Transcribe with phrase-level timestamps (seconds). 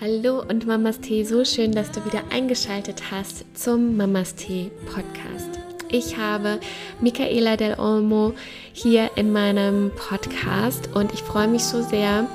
[0.00, 5.58] Hallo und Mamas Tee, so schön, dass du wieder eingeschaltet hast zum Mamas Tee Podcast.
[5.90, 6.60] Ich habe
[7.00, 8.32] Michaela Del Olmo
[8.72, 12.28] hier in meinem Podcast und ich freue mich so sehr,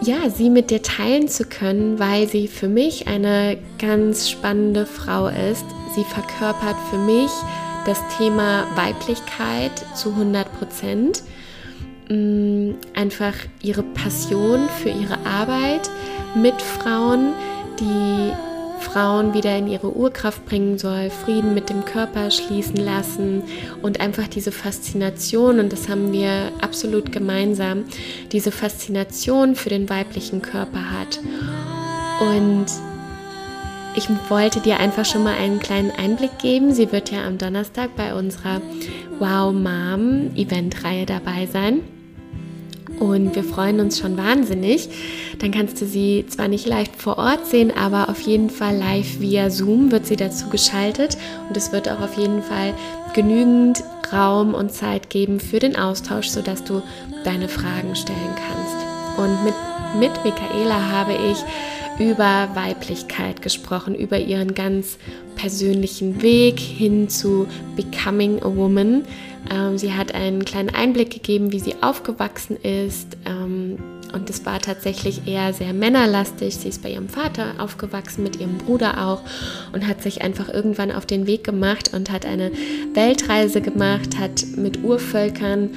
[0.00, 5.26] ja, sie mit dir teilen zu können, weil sie für mich eine ganz spannende Frau
[5.26, 5.64] ist.
[5.96, 7.32] Sie verkörpert für mich
[7.84, 11.24] das Thema Weiblichkeit zu 100 Prozent
[12.08, 15.90] Mm, einfach ihre Passion für ihre Arbeit
[16.34, 17.34] mit Frauen,
[17.78, 18.32] die
[18.80, 23.42] Frauen wieder in ihre Urkraft bringen soll, Frieden mit dem Körper schließen lassen
[23.82, 27.84] und einfach diese Faszination, und das haben wir absolut gemeinsam,
[28.32, 31.20] diese Faszination für den weiblichen Körper hat.
[32.20, 32.66] Und
[33.94, 36.72] ich wollte dir einfach schon mal einen kleinen Einblick geben.
[36.72, 38.62] Sie wird ja am Donnerstag bei unserer
[39.18, 41.80] Wow Mom Eventreihe dabei sein
[42.98, 44.88] und wir freuen uns schon wahnsinnig.
[45.38, 49.20] Dann kannst du sie zwar nicht live vor Ort sehen, aber auf jeden Fall live
[49.20, 51.16] via Zoom wird sie dazu geschaltet
[51.48, 52.74] und es wird auch auf jeden Fall
[53.14, 56.82] genügend Raum und Zeit geben für den Austausch, sodass du
[57.24, 58.86] deine Fragen stellen kannst.
[59.18, 59.54] Und mit,
[59.98, 61.38] mit Michaela habe ich
[61.98, 64.98] über Weiblichkeit gesprochen, über ihren ganz
[65.34, 69.04] persönlichen Weg hin zu Becoming a Woman
[69.50, 73.16] ähm, sie hat einen kleinen Einblick gegeben, wie sie aufgewachsen ist.
[73.24, 73.78] Ähm,
[74.12, 76.56] und es war tatsächlich eher sehr männerlastig.
[76.56, 79.22] Sie ist bei ihrem Vater aufgewachsen, mit ihrem Bruder auch
[79.72, 82.52] und hat sich einfach irgendwann auf den Weg gemacht und hat eine
[82.94, 85.70] Weltreise gemacht, hat mit Urvölkern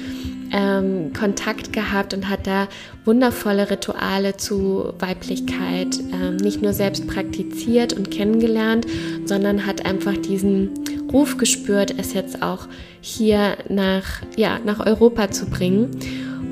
[0.52, 2.68] ähm, Kontakt gehabt und hat da
[3.04, 8.86] wundervolle Rituale zu Weiblichkeit ähm, nicht nur selbst praktiziert und kennengelernt,
[9.24, 10.70] sondern hat einfach diesen
[11.12, 12.68] Ruf gespürt, es jetzt auch
[13.00, 15.90] hier nach, ja, nach Europa zu bringen.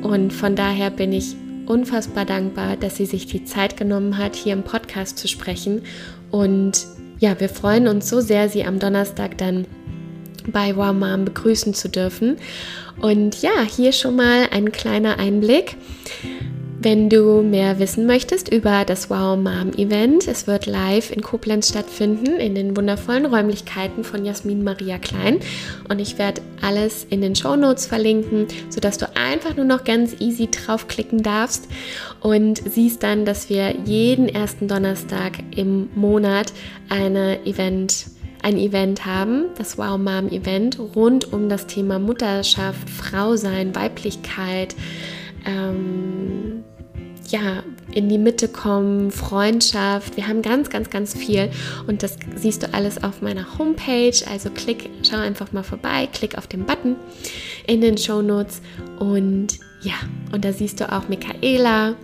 [0.02, 4.54] Und von daher bin ich unfassbar dankbar, dass sie sich die Zeit genommen hat, hier
[4.54, 5.82] im Podcast zu sprechen.
[6.30, 6.86] Und
[7.18, 9.66] ja, wir freuen uns so sehr, sie am Donnerstag dann
[10.52, 12.36] bei Wow Mom begrüßen zu dürfen.
[13.00, 15.76] Und ja, hier schon mal ein kleiner Einblick.
[16.80, 21.70] Wenn du mehr wissen möchtest über das Wow Mom Event, es wird live in Koblenz
[21.70, 25.40] stattfinden, in den wundervollen Räumlichkeiten von Jasmin Maria Klein.
[25.88, 30.20] Und ich werde alles in den Show Notes verlinken, sodass du einfach nur noch ganz
[30.20, 31.66] easy draufklicken darfst
[32.20, 36.52] und siehst dann, dass wir jeden ersten Donnerstag im Monat
[36.88, 38.06] eine Event
[38.42, 44.74] ein Event haben, das Wow Mom Event, rund um das Thema Mutterschaft, Frausein, Weiblichkeit,
[45.44, 46.64] ähm,
[47.28, 47.62] ja,
[47.92, 50.16] in die Mitte kommen, Freundschaft.
[50.16, 51.50] Wir haben ganz, ganz, ganz viel
[51.86, 54.14] und das siehst du alles auf meiner Homepage.
[54.30, 56.96] Also klick, schau einfach mal vorbei, klick auf den Button
[57.66, 58.62] in den Show Notes
[58.98, 59.94] und ja,
[60.32, 61.94] und da siehst du auch Michaela,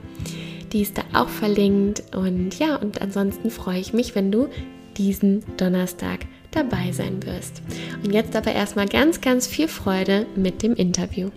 [0.73, 4.49] die ist da auch verlinkt und ja, und ansonsten freue ich mich, wenn du
[4.97, 7.63] diesen Donnerstag dabei sein wirst.
[8.03, 11.31] Und jetzt aber erstmal ganz, ganz viel Freude mit dem Interview.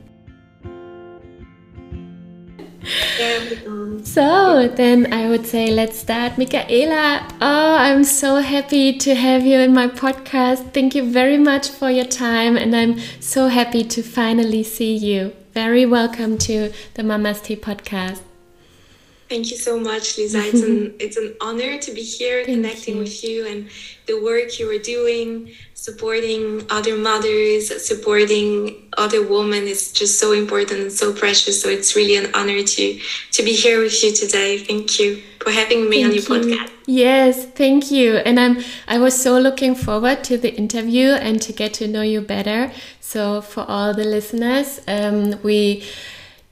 [4.03, 6.38] So then I would say let's start.
[6.38, 10.74] Michaela, oh, I'm so happy to have you in my podcast.
[10.74, 15.34] Thank you very much for your time, and I'm so happy to finally see you.
[15.53, 18.27] Very welcome to the Mama's Tea podcast.
[19.30, 20.40] Thank you so much, Lisa.
[20.40, 23.02] It's an it's an honor to be here Thank connecting you.
[23.02, 23.70] with you and
[24.06, 30.80] the work you are doing, supporting other mothers, supporting other women is just so important
[30.80, 31.62] and so precious.
[31.62, 33.00] So it's really an honor to
[33.34, 34.60] to be here with you today.
[34.60, 36.56] Thank you for having me thank on your you.
[36.56, 36.72] podcast.
[36.86, 38.16] Yes, thank you.
[38.18, 42.02] And I'm I was so looking forward to the interview and to get to know
[42.02, 42.72] you better.
[43.02, 45.84] So for all the listeners, um, we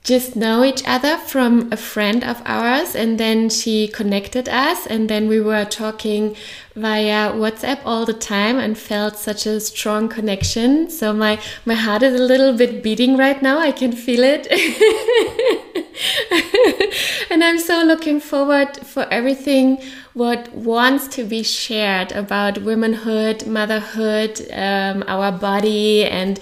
[0.06, 5.10] just know each other from a friend of ours and then she connected us and
[5.10, 6.36] then we were talking
[6.76, 10.88] via WhatsApp all the time and felt such a strong connection.
[10.88, 14.46] So my my heart is a little bit beating right now I can feel it
[17.30, 19.80] and I'm so looking forward for everything
[20.14, 26.40] what wants to be shared about womanhood motherhood um, our body and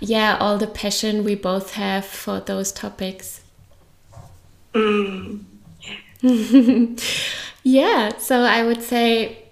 [0.00, 3.42] yeah, all the passion we both have for those topics.
[4.72, 5.44] Mm.
[7.62, 9.49] yeah, so I would say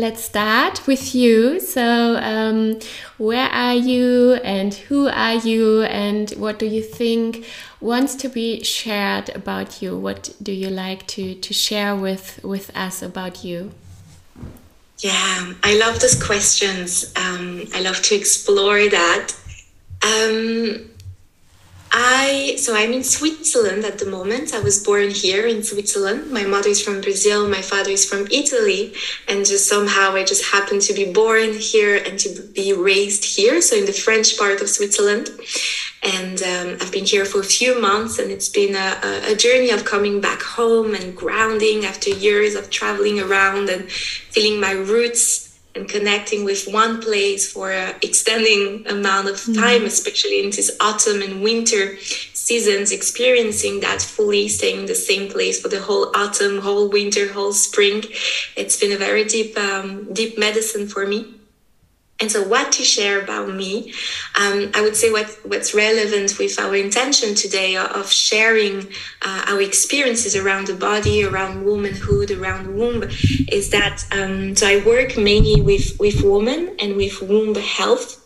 [0.00, 1.60] let's start with you.
[1.60, 2.80] So, um,
[3.18, 7.46] where are you and who are you and what do you think
[7.80, 9.96] wants to be shared about you?
[9.96, 13.72] What do you like to, to share with, with us about you?
[14.98, 17.12] Yeah, I love those questions.
[17.16, 19.32] Um, I love to explore that.
[20.02, 20.90] Um,
[21.92, 24.54] I so I'm in Switzerland at the moment.
[24.54, 26.30] I was born here in Switzerland.
[26.30, 28.94] My mother is from Brazil, my father is from Italy,
[29.26, 33.60] and just somehow I just happened to be born here and to be raised here,
[33.60, 35.30] so in the French part of Switzerland.
[36.02, 39.70] And um, I've been here for a few months, and it's been a, a journey
[39.70, 45.49] of coming back home and grounding after years of traveling around and feeling my roots
[45.74, 49.54] and connecting with one place for an extending amount of mm-hmm.
[49.54, 49.86] time, mm-hmm.
[49.86, 55.60] especially in this autumn and winter seasons, experiencing that fully, staying in the same place
[55.60, 58.02] for the whole autumn, whole winter, whole spring.
[58.56, 61.39] It's been a very deep, um, deep medicine for me.
[62.20, 63.94] And so, what to share about me?
[64.38, 68.88] Um, I would say what, what's relevant with our intention today of sharing
[69.22, 73.04] uh, our experiences around the body, around womanhood, around womb,
[73.48, 78.18] is that um, so I work mainly with with women and with womb health.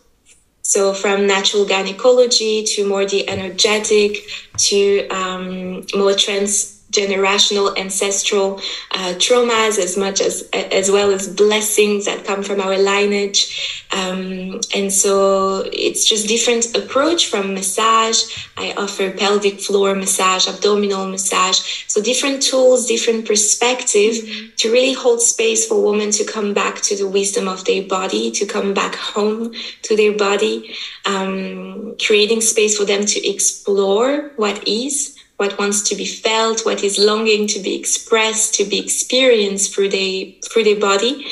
[0.63, 4.27] So, from natural gynecology to more the energetic
[4.57, 8.61] to um, more trans generational ancestral
[8.93, 14.61] uh, traumas as much as as well as blessings that come from our lineage um,
[14.75, 18.21] and so it's just different approach from massage
[18.57, 21.59] i offer pelvic floor massage abdominal massage
[21.89, 24.55] so different tools different perspective mm-hmm.
[24.57, 28.31] to really hold space for women to come back to the wisdom of their body
[28.31, 29.53] to come back home
[29.83, 30.75] to their body
[31.07, 36.83] um, creating space for them to explore what is what wants to be felt, what
[36.85, 41.27] is longing to be expressed, to be experienced through their through their body.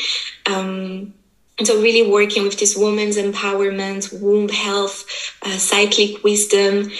[0.46, 1.14] Um,
[1.58, 5.04] and so, really working with this woman's empowerment, womb health,
[5.42, 6.90] uh, cyclic wisdom,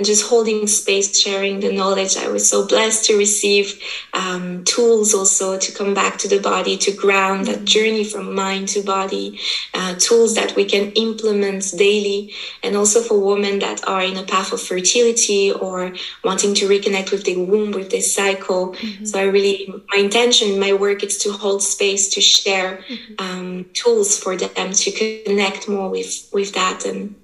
[0.00, 2.16] and just holding space, sharing the knowledge.
[2.16, 3.78] I was so blessed to receive
[4.14, 8.68] um, tools also to come back to the body, to ground that journey from mind
[8.68, 9.38] to body,
[9.74, 12.32] uh, tools that we can implement daily,
[12.62, 15.92] and also for women that are in a path of fertility or
[16.24, 18.72] wanting to reconnect with the womb, with this cycle.
[18.72, 19.04] Mm-hmm.
[19.04, 23.14] So, I really, my intention, my work is to hold space, to share mm-hmm.
[23.18, 24.90] um, tools tools for them to
[25.24, 27.14] connect more with with that and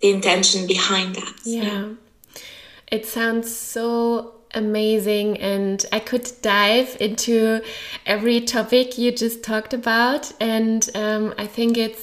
[0.00, 1.34] the intention behind that.
[1.44, 1.88] Yeah.
[2.90, 7.62] It sounds so amazing and I could dive into
[8.06, 12.02] every topic you just talked about and um, I think it's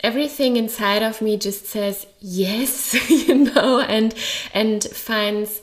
[0.00, 2.94] everything inside of me just says yes
[3.28, 4.14] you know and
[4.52, 5.62] and finds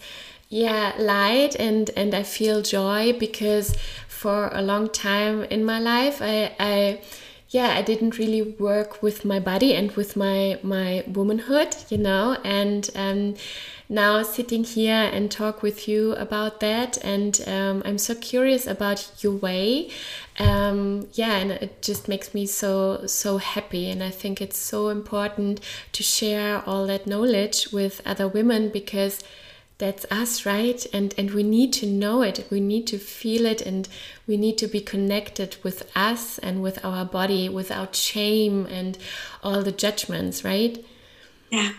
[0.50, 3.76] yeah light and and I feel joy because
[4.08, 7.02] for a long time in my life I I
[7.50, 12.38] yeah i didn't really work with my body and with my my womanhood you know
[12.44, 13.36] and um,
[13.88, 19.12] now sitting here and talk with you about that and um, i'm so curious about
[19.24, 19.90] your way.
[20.38, 24.88] Um, yeah and it just makes me so so happy and i think it's so
[24.88, 25.60] important
[25.92, 29.22] to share all that knowledge with other women because
[29.80, 30.86] that's us right?
[30.94, 32.46] And and we need to know it.
[32.52, 33.88] We need to feel it and
[34.28, 38.98] we need to be connected with us and with our body without shame and
[39.42, 40.86] all the judgments right
[41.52, 41.72] yeah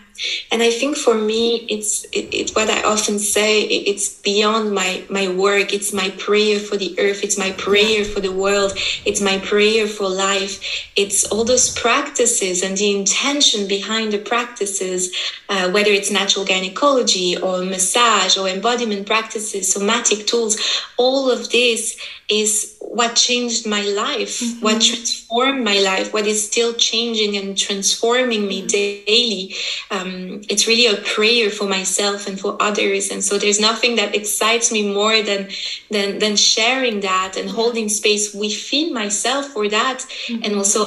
[0.51, 5.03] and i think for me it's it, it's what i often say it's beyond my
[5.09, 8.73] my work it's my prayer for the earth it's my prayer for the world
[9.05, 15.15] it's my prayer for life it's all those practices and the intention behind the practices
[15.49, 20.57] uh, whether it's natural gynecology or massage or embodiment practices somatic tools
[20.97, 21.97] all of this
[22.31, 24.63] is what changed my life, mm-hmm.
[24.63, 28.67] what transformed my life, what is still changing and transforming me mm-hmm.
[28.67, 29.55] daily.
[29.89, 33.09] Um, it's really a prayer for myself and for others.
[33.09, 35.49] And so there's nothing that excites me more than
[35.89, 40.43] than than sharing that and holding space within myself for that, mm-hmm.
[40.43, 40.85] and also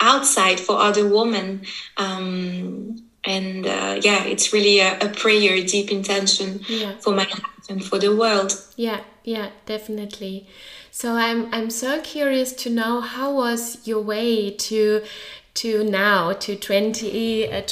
[0.00, 1.62] outside for other women.
[1.96, 6.98] Um, and uh, yeah, it's really a, a prayer, deep intention yeah.
[6.98, 8.52] for my life and for the world.
[8.76, 10.46] Yeah, yeah, definitely.
[10.90, 15.02] So I'm I'm so curious to know how was your way to
[15.54, 17.62] to now to 20 uh,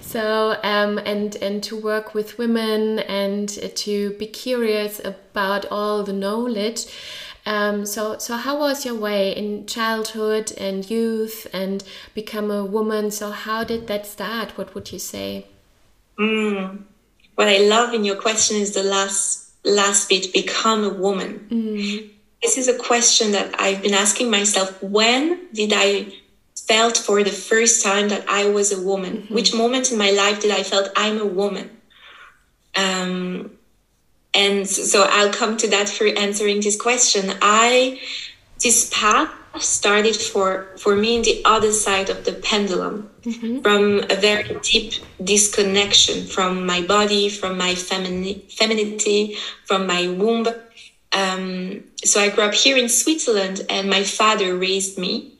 [0.00, 6.12] so um, and and to work with women and to be curious about all the
[6.12, 6.86] knowledge
[7.44, 11.82] um, so so how was your way in childhood and youth and
[12.14, 15.46] become a woman so how did that start what would you say
[16.18, 16.78] mm.
[17.34, 21.46] what i love in your question is the last last bit become a woman?
[21.50, 22.10] Mm.
[22.42, 24.82] This is a question that I've been asking myself.
[24.82, 26.12] When did I
[26.56, 29.18] felt for the first time that I was a woman?
[29.18, 29.34] Mm-hmm.
[29.34, 31.70] Which moment in my life did I felt I'm a woman?
[32.76, 33.58] Um,
[34.34, 37.34] and so I'll come to that for answering this question.
[37.42, 38.00] I
[38.62, 39.30] this path
[39.60, 43.60] started for for me in the other side of the pendulum mm-hmm.
[43.60, 50.46] from a very deep disconnection from my body from my femini- femininity from my womb
[51.12, 55.36] um, so i grew up here in switzerland and my father raised me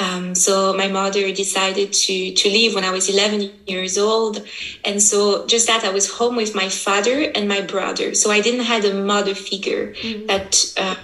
[0.00, 4.42] um, so my mother decided to to leave when I was 11 years old,
[4.84, 8.14] and so just that I was home with my father and my brother.
[8.14, 10.26] So I didn't have a mother figure mm-hmm.
[10.26, 10.96] that uh,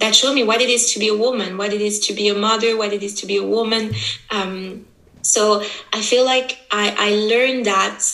[0.00, 2.28] that showed me what it is to be a woman, what it is to be
[2.28, 3.94] a mother, what it is to be a woman.
[4.30, 4.86] Um,
[5.22, 8.04] so I feel like I, I learned that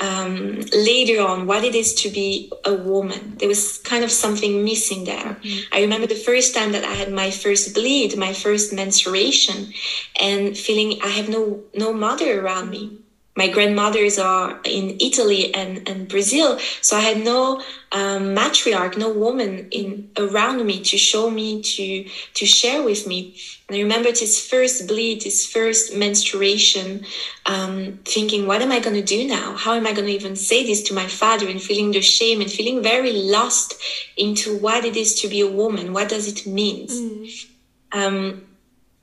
[0.00, 3.36] um, later on what it is to be a woman.
[3.38, 5.36] There was kind of something missing there.
[5.42, 5.74] Mm-hmm.
[5.74, 9.72] I remember the first time that I had my first bleed, my first menstruation,
[10.20, 12.98] and feeling I have no no mother around me
[13.38, 16.58] my grandmothers are in Italy and, and Brazil.
[16.82, 22.04] So I had no um, matriarch, no woman in around me to show me, to,
[22.34, 23.36] to share with me.
[23.68, 27.06] And I remember this first bleed, this first menstruation,
[27.46, 29.54] um, thinking, what am I going to do now?
[29.54, 31.48] How am I going to even say this to my father?
[31.48, 33.80] And feeling the shame and feeling very lost
[34.16, 35.92] into what it is to be a woman.
[35.92, 36.88] What does it mean?
[36.88, 37.46] Mm.
[37.92, 38.48] Um,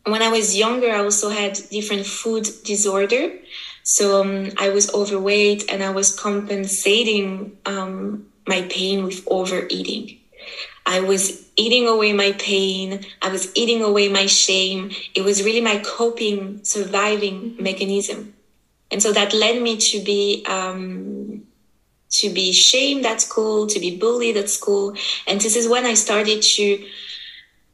[0.05, 3.31] when I was younger, I also had different food disorder.
[3.87, 10.17] So um, I was overweight and I was compensating um, my pain with overeating.
[10.87, 13.05] I was eating away my pain.
[13.21, 14.89] I was eating away my shame.
[15.13, 18.33] It was really my coping, surviving mechanism.
[18.89, 21.43] And so that led me to be, um,
[22.09, 24.95] to be shamed at school, to be bullied at school.
[25.27, 26.83] And this is when I started to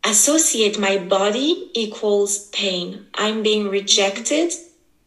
[0.04, 3.06] associate my body equals pain.
[3.14, 4.52] I'm being rejected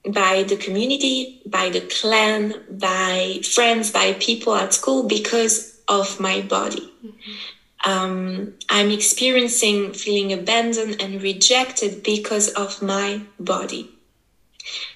[0.07, 6.43] by the community, by the clan, by friends, by people at school because of my
[6.43, 6.93] body.
[7.05, 7.91] Mm-hmm.
[7.91, 13.91] Um, I'm experiencing feeling abandoned and rejected because of my body.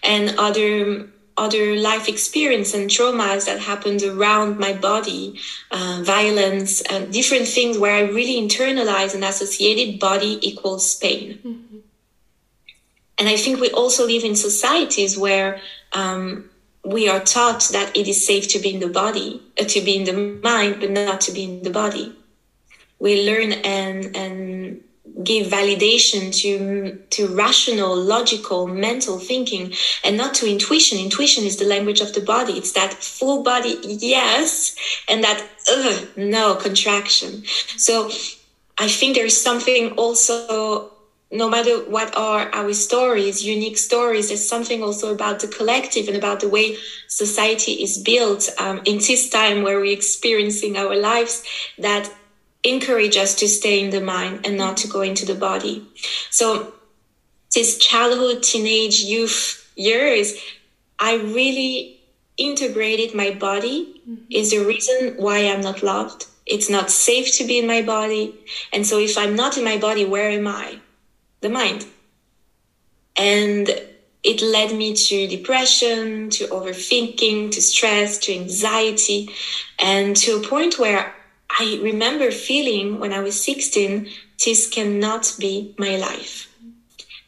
[0.03, 5.39] And other other life experience and traumas that happened around my body,
[5.71, 11.39] uh, violence, and different things where I really internalized and associated body equals pain.
[11.45, 11.68] Mm-hmm.
[13.19, 15.61] And I think we also live in societies where
[15.93, 16.49] um,
[16.85, 19.97] we are taught that it is safe to be in the body, uh, to be
[19.97, 22.15] in the mind, but not to be in the body.
[22.99, 24.81] We learn and and
[25.23, 29.73] give validation to to rational, logical, mental thinking,
[30.05, 30.99] and not to intuition.
[30.99, 32.55] Intuition is the language of the body.
[32.55, 34.75] It's that full body yes,
[35.09, 37.45] and that ugh, no contraction.
[37.77, 38.11] So
[38.79, 40.93] I think there is something also
[41.31, 46.17] no matter what are our stories, unique stories, there's something also about the collective and
[46.17, 51.45] about the way society is built um, in this time where we're experiencing our lives
[51.79, 52.11] that
[52.65, 55.87] encourage us to stay in the mind and not to go into the body.
[56.31, 56.75] So,
[57.55, 60.35] this childhood, teenage, youth years,
[60.99, 62.01] I really
[62.37, 64.23] integrated my body mm-hmm.
[64.31, 66.27] is the reason why I'm not loved.
[66.47, 68.35] It's not safe to be in my body.
[68.73, 70.81] And so, if I'm not in my body, where am I?
[71.41, 71.87] The mind.
[73.17, 73.69] And
[74.23, 79.31] it led me to depression, to overthinking, to stress, to anxiety,
[79.79, 81.15] and to a point where
[81.51, 84.09] I remember feeling when I was 16,
[84.45, 86.53] this cannot be my life.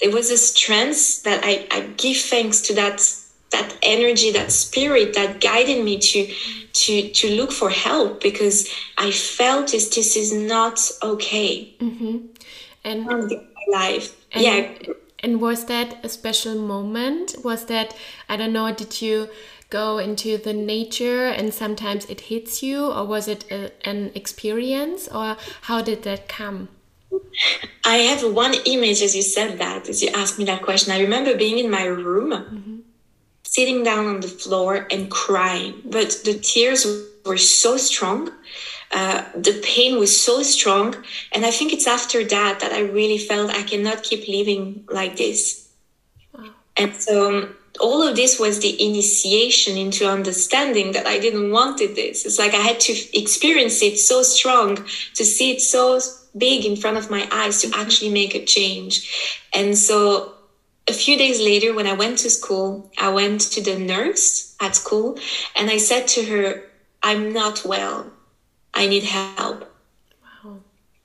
[0.01, 3.17] There was a strength that I, I give thanks to that
[3.51, 6.33] that energy, that spirit that guided me to
[6.73, 11.75] to to look for help because I felt this this is not okay.
[11.81, 12.27] Mm-hmm.
[12.85, 13.33] And
[13.71, 14.17] life.
[14.33, 14.95] And, yeah.
[15.21, 17.37] And was that a special moment?
[17.45, 17.95] Was that,
[18.29, 19.29] I don't know, did you
[19.69, 25.09] go into the nature and sometimes it hits you, or was it a, an experience,
[25.09, 26.69] or how did that come?
[27.85, 30.93] I have one image as you said that, as you asked me that question.
[30.93, 32.77] I remember being in my room, mm-hmm.
[33.45, 36.87] sitting down on the floor and crying, but the tears
[37.25, 38.31] were so strong
[38.93, 40.97] uh, the pain was so strong.
[41.33, 45.17] And I think it's after that that I really felt I cannot keep living like
[45.17, 45.69] this.
[46.33, 46.51] Wow.
[46.77, 51.95] And so um, all of this was the initiation into understanding that I didn't wanted
[51.95, 52.27] this.
[52.27, 54.77] It's like I had to experience it so strong
[55.15, 56.01] to see it so
[56.37, 57.81] big in front of my eyes to mm-hmm.
[57.81, 59.39] actually make a change.
[59.55, 60.35] And so
[60.89, 64.75] a few days later, when I went to school, I went to the nurse at
[64.75, 65.19] school
[65.55, 66.65] and I said to her,
[67.03, 68.11] I'm not well.
[68.75, 69.73] I need help.
[70.45, 70.59] Wow.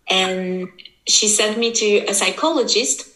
[0.10, 0.70] And
[1.08, 3.10] she sent me to a psychologist.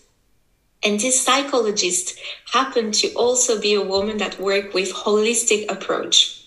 [0.84, 2.18] And this psychologist
[2.53, 6.46] happened to also be a woman that worked with holistic approach.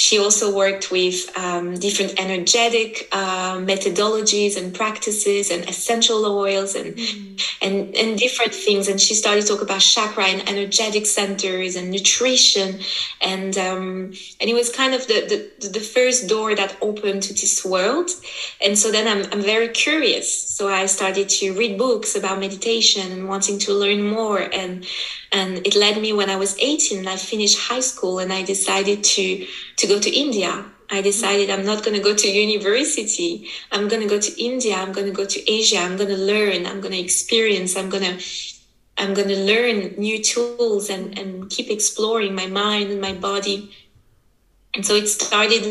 [0.00, 6.96] She also worked with um, different energetic uh, methodologies and practices and essential oils and,
[6.96, 7.42] mm.
[7.60, 8.88] and and different things.
[8.88, 12.80] And she started to talk about chakra and energetic centers and nutrition,
[13.20, 17.34] and um, and it was kind of the, the the first door that opened to
[17.34, 18.08] this world.
[18.64, 20.26] And so then I'm I'm very curious.
[20.56, 24.86] So I started to read books about meditation and wanting to learn more and
[25.32, 29.04] and it led me when I was 18 I finished high school and I decided
[29.04, 30.52] to to go to India.
[30.90, 33.48] I decided I'm not going to go to university.
[33.70, 34.74] I'm going to go to India.
[34.74, 35.78] I'm going to go to Asia.
[35.78, 36.66] I'm going to learn.
[36.66, 37.76] I'm going to experience.
[37.76, 38.16] I'm going to
[38.98, 43.58] I'm going to learn new tools and and keep exploring my mind and my body.
[44.74, 45.64] And so it started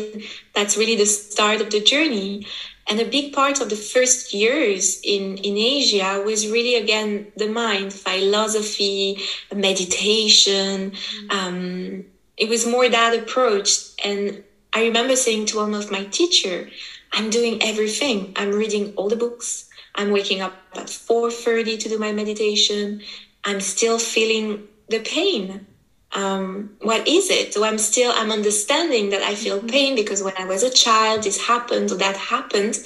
[0.54, 2.46] that's really the start of the journey.
[2.88, 7.46] And a big part of the first years in, in Asia was really, again, the
[7.46, 9.20] mind, philosophy,
[9.54, 10.92] meditation.
[11.30, 12.04] Um,
[12.40, 13.70] it was more that approach.
[14.04, 14.42] And
[14.72, 16.68] I remember saying to one of my teacher,
[17.12, 18.32] I'm doing everything.
[18.36, 19.68] I'm reading all the books.
[19.94, 23.02] I'm waking up at 4.30 to do my meditation.
[23.44, 25.66] I'm still feeling the pain
[26.12, 27.54] um, what is it?
[27.54, 29.68] So I'm still I'm understanding that I feel mm-hmm.
[29.68, 32.78] pain because when I was a child, this happened or that happened,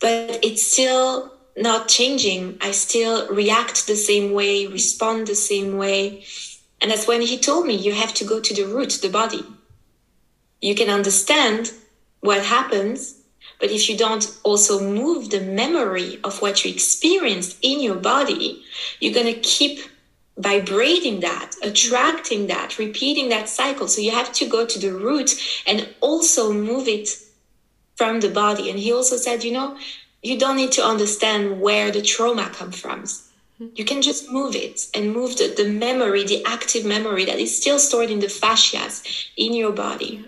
[0.00, 2.58] but it's still not changing.
[2.60, 6.24] I still react the same way, respond the same way.
[6.80, 9.44] And that's when he told me you have to go to the root, the body.
[10.60, 11.72] You can understand
[12.20, 13.20] what happens,
[13.60, 18.62] but if you don't also move the memory of what you experienced in your body,
[19.00, 19.80] you're going to keep
[20.36, 23.88] vibrating that, attracting that, repeating that cycle.
[23.88, 25.34] So you have to go to the root
[25.66, 27.08] and also move it
[27.96, 28.70] from the body.
[28.70, 29.76] And he also said, you know,
[30.22, 33.04] you don't need to understand where the trauma comes from.
[33.74, 37.56] You can just move it and move the, the memory, the active memory that is
[37.56, 40.24] still stored in the fascias in your body.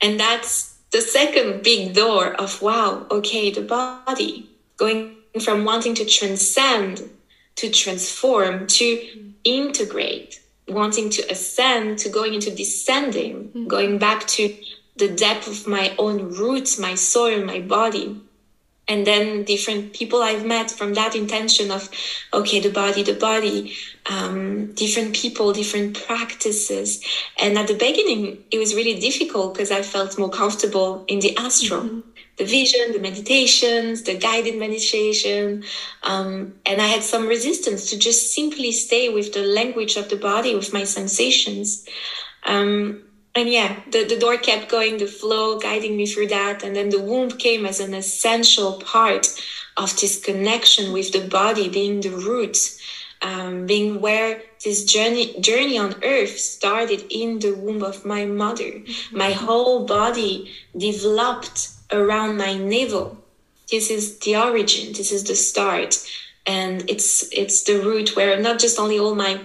[0.00, 6.04] And that's the second big door of wow, okay, the body going from wanting to
[6.04, 7.08] transcend
[7.56, 13.66] to transform to integrate, wanting to ascend, to going into descending, mm-hmm.
[13.66, 14.54] going back to
[14.96, 18.20] the depth of my own roots, my soil, my body.
[18.92, 21.88] And then different people I've met from that intention of,
[22.38, 23.74] okay, the body, the body,
[24.14, 27.02] um, different people, different practices.
[27.38, 31.34] And at the beginning, it was really difficult because I felt more comfortable in the
[31.36, 31.82] astral.
[31.82, 35.62] Mm-hmm the vision, the meditations, the guided meditation.
[36.02, 40.16] Um, and I had some resistance to just simply stay with the language of the
[40.16, 41.86] body, with my sensations.
[42.44, 46.62] Um, and yeah, the, the door kept going, the flow guiding me through that.
[46.62, 49.28] And then the womb came as an essential part
[49.76, 52.58] of this connection with the body, being the root,
[53.22, 58.64] um, being where this journey journey on earth started in the womb of my mother.
[58.64, 59.16] Mm-hmm.
[59.16, 63.16] My whole body developed around my navel.
[63.70, 64.92] This is the origin.
[64.92, 65.96] This is the start,
[66.46, 69.40] and it's it's the root where not just only all my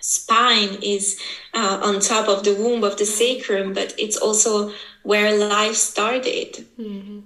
[0.00, 1.18] spine is
[1.54, 6.66] uh, on top of the womb of the sacrum, but it's also where life started.
[6.78, 7.20] Mm-hmm.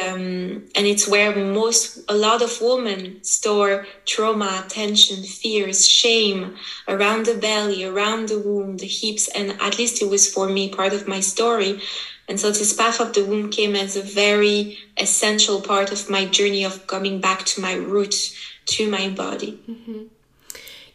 [0.00, 6.54] Um, and it's where most a lot of women store trauma tension fears shame
[6.86, 10.68] around the belly around the womb the hips and at least it was for me
[10.68, 11.80] part of my story
[12.28, 16.26] and so this path of the womb came as a very essential part of my
[16.26, 19.58] journey of coming back to my root, to my body.
[19.68, 20.02] Mm-hmm.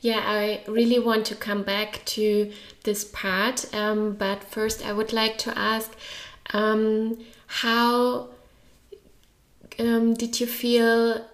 [0.04, 2.52] Yeah, I really want to come back to
[2.84, 3.74] this part.
[3.74, 5.96] Um, but first, I would like to ask
[6.54, 8.28] um, how
[9.80, 11.26] um, did you feel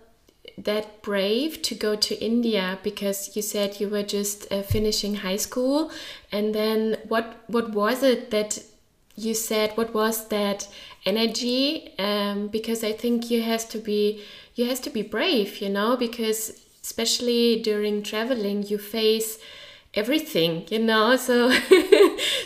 [0.56, 5.38] that brave to go to India because you said you were just uh, finishing high
[5.38, 5.90] school
[6.32, 8.62] and then what what was it that
[9.16, 10.68] you said what was that
[11.06, 14.22] energy um, because i think you has to be
[14.56, 19.38] you has to be brave you know because especially during traveling you face
[19.93, 21.52] everything you know so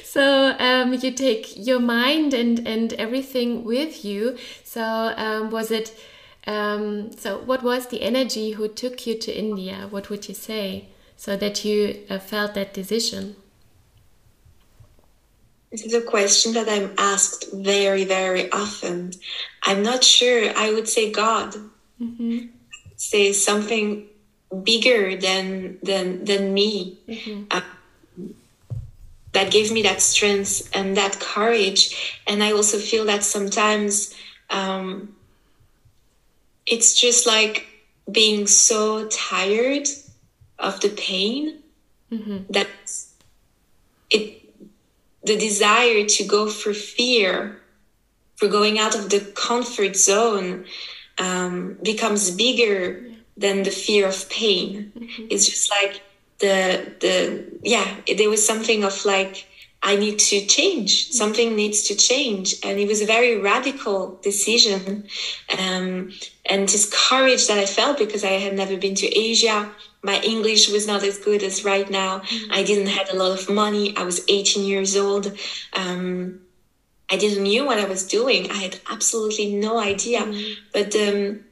[0.03, 0.23] so
[0.60, 4.84] um, you take your mind and and everything with you so
[5.25, 5.88] um, was it
[6.45, 10.86] um, so what was the energy who took you to india what would you say
[11.15, 11.77] so that you
[12.10, 13.36] uh, felt that decision
[15.71, 19.12] this is a question that I'm asked very, very often.
[19.63, 20.56] I'm not sure.
[20.56, 21.56] I would say God.
[21.99, 22.49] Mm-hmm.
[22.95, 24.08] Say something
[24.63, 26.98] bigger than than than me.
[27.08, 27.44] Mm-hmm.
[27.52, 27.62] Uh,
[29.34, 32.22] that gave me that strength and that courage.
[32.28, 34.16] And I also feel that sometimes
[34.50, 35.16] um,
[36.68, 37.68] it's just like
[38.12, 39.88] being so tired
[40.60, 41.60] of the pain
[42.12, 42.52] mm-hmm.
[42.52, 42.68] that
[44.10, 44.42] it
[45.24, 47.60] the desire to go for fear,
[48.36, 50.66] for going out of the comfort zone,
[51.18, 53.04] um, becomes bigger.
[53.38, 54.91] Than the fear of pain.
[54.98, 55.28] Mm-hmm.
[55.30, 56.02] It's just like
[56.39, 57.96] the the yeah.
[58.17, 59.48] There was something of like
[59.84, 61.12] I need to change.
[61.12, 62.56] Something needs to change.
[62.63, 65.08] And it was a very radical decision.
[65.60, 66.13] Um,
[66.46, 69.69] and this courage that I felt because I had never been to Asia.
[70.02, 72.19] My English was not as good as right now.
[72.19, 72.54] Mm-hmm.
[72.54, 73.96] I didn't have a lot of money.
[73.98, 75.38] I was 18 years old.
[75.74, 76.39] Um,
[77.10, 78.50] I didn't knew what I was doing.
[78.52, 80.22] I had absolutely no idea.
[80.22, 80.54] Mm-hmm.
[80.72, 81.43] But um,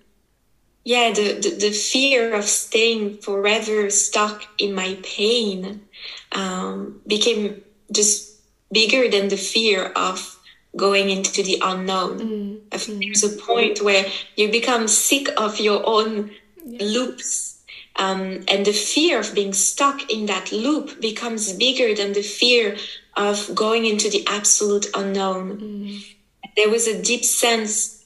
[0.83, 5.81] yeah, the, the, the fear of staying forever stuck in my pain
[6.31, 8.39] um, became just
[8.71, 10.39] bigger than the fear of
[10.75, 12.19] going into the unknown.
[12.19, 12.61] Mm.
[12.71, 16.31] I think there's a point where you become sick of your own
[16.65, 16.83] yeah.
[16.83, 17.59] loops.
[17.97, 22.77] Um, and the fear of being stuck in that loop becomes bigger than the fear
[23.17, 25.57] of going into the absolute unknown.
[25.57, 26.15] Mm.
[26.55, 28.00] There was a deep sense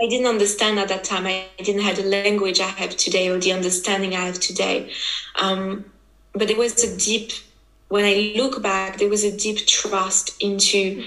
[0.00, 1.26] I didn't understand at that time.
[1.26, 4.92] I didn't have the language I have today or the understanding I have today.
[5.36, 5.84] Um,
[6.32, 7.32] but there was a deep
[7.88, 11.04] when I look back, there was a deep trust into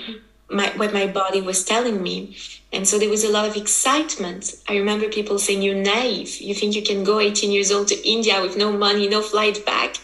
[0.50, 2.36] my, what my body was telling me.
[2.74, 4.56] And so there was a lot of excitement.
[4.68, 6.42] I remember people saying, You're naive.
[6.42, 9.66] You think you can go 18 years old to India with no money, no flight
[9.66, 9.98] back.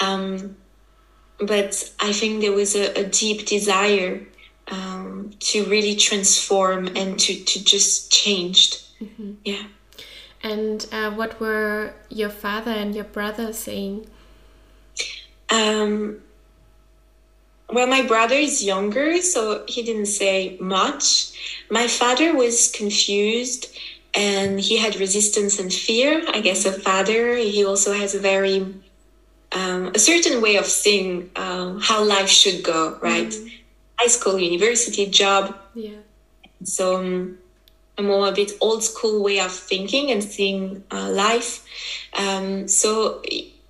[0.00, 0.56] Um,
[1.38, 4.26] but I think there was a, a deep desire
[4.70, 8.76] um, to really transform and to, to just change.
[9.02, 9.32] Mm-hmm.
[9.44, 9.64] Yeah.
[10.42, 14.06] And uh, what were your father and your brother saying?
[15.50, 16.22] Um,
[17.68, 21.64] well, my brother is younger, so he didn't say much.
[21.70, 23.76] My father was confused
[24.14, 26.22] and he had resistance and fear.
[26.32, 28.74] I guess a father, he also has a very,
[29.52, 33.28] um, a certain way of seeing um, how life should go, right?
[33.28, 33.49] Mm-hmm.
[34.00, 35.54] High school, university, job.
[35.74, 36.00] Yeah.
[36.64, 37.38] So um,
[37.98, 41.64] a more a bit old school way of thinking and seeing uh, life.
[42.14, 43.22] Um, so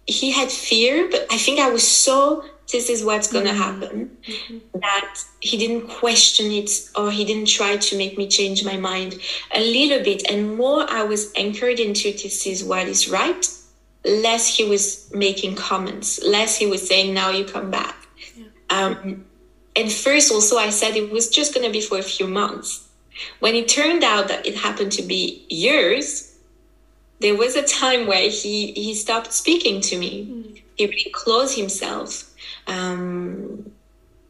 [0.07, 3.81] he had fear, but I think I was so this is what's going to mm-hmm.
[3.81, 4.79] happen mm-hmm.
[4.81, 9.15] that he didn't question it or he didn't try to make me change my mind
[9.55, 13.47] a little bit and more i was anchored into this is what is right
[14.05, 17.97] less he was making comments less he was saying now you come back
[18.37, 18.45] yeah.
[18.71, 19.25] um,
[19.77, 22.89] and first also i said it was just going to be for a few months
[23.41, 26.31] when it turned out that it happened to be years
[27.21, 30.27] there was a time where he he stopped speaking to me.
[30.27, 30.63] Mm.
[30.77, 32.35] He really closed himself.
[32.67, 33.71] Um,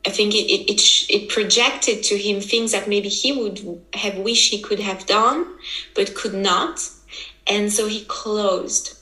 [0.07, 4.17] I think it, it, it, it, projected to him things that maybe he would have
[4.17, 5.47] wished he could have done,
[5.95, 6.89] but could not.
[7.47, 8.97] And so he closed.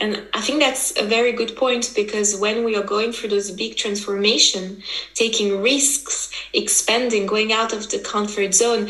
[0.00, 3.50] And I think that's a very good point because when we are going through those
[3.50, 4.82] big transformation,
[5.14, 8.88] taking risks, expanding, going out of the comfort zone,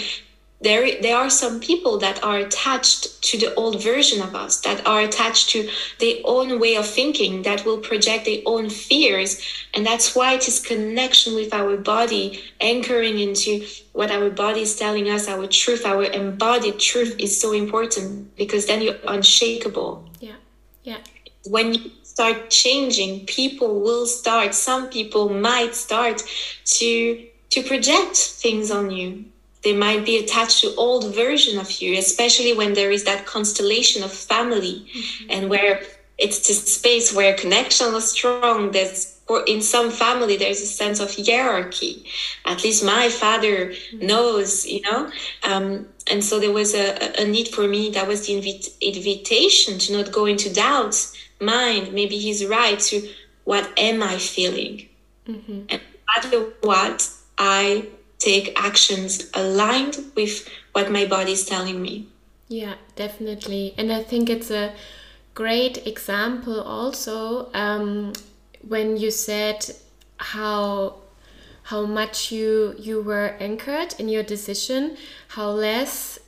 [0.62, 4.86] there there are some people that are attached to the old version of us that
[4.86, 5.68] are attached to
[5.98, 9.40] their own way of thinking that will project their own fears.
[9.74, 14.76] And that's why it is connection with our body anchoring into what our body is
[14.76, 20.08] telling us our truth our embodied truth is so important because then you're unshakable.
[20.20, 20.36] Yeah
[20.82, 20.98] yeah.
[21.46, 26.22] When you start changing people will start some people might start
[26.64, 29.24] to to project things on you.
[29.62, 34.02] They might be attached to old version of you especially when there is that constellation
[34.02, 35.30] of family mm-hmm.
[35.30, 35.80] and where
[36.18, 38.72] it's this space where connection is strong.
[38.72, 42.04] There's or in some family there's a sense of hierarchy.
[42.44, 44.06] At least my father mm-hmm.
[44.06, 45.10] knows you know?
[45.42, 49.78] Um, and so there was a, a need for me that was the invit- invitation
[49.78, 53.08] to not go into doubts mind maybe he's right to
[53.44, 54.88] what am i feeling
[55.26, 55.62] mm-hmm.
[55.68, 55.80] and
[56.32, 57.86] no what i
[58.20, 62.06] take actions aligned with what my body is telling me.
[62.48, 63.74] Yeah, definitely.
[63.76, 64.74] And I think it's a
[65.34, 68.12] great example also um,
[68.68, 69.70] when you said
[70.18, 70.99] how
[71.70, 74.96] how much you you were anchored in your decision,
[75.28, 76.18] how less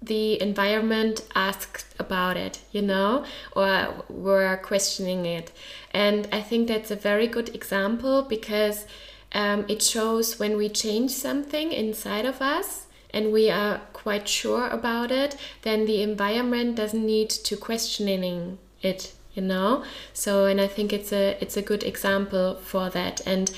[0.00, 5.52] the environment asked about it, you know, or were questioning it.
[5.92, 8.86] And I think that's a very good example because
[9.32, 14.68] um, it shows when we change something inside of us and we are quite sure
[14.68, 19.84] about it, then the environment doesn't need to questioning it, you know.
[20.12, 23.20] So, and I think it's a it's a good example for that.
[23.26, 23.52] And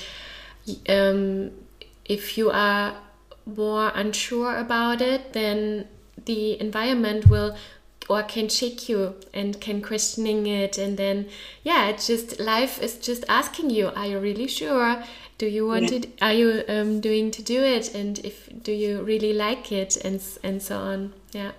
[0.89, 1.51] um,
[2.05, 2.95] if you are
[3.45, 5.87] more unsure about it, then
[6.25, 7.55] the environment will
[8.07, 10.77] or can shake you and can questioning it.
[10.77, 11.27] And then
[11.63, 15.03] yeah it's just life is just asking you are you really sure?
[15.37, 15.99] Do you want yeah.
[15.99, 17.93] to are you um, doing to do it?
[17.93, 19.97] And if do you really like it?
[19.97, 21.13] And and so on.
[21.31, 21.51] Yeah.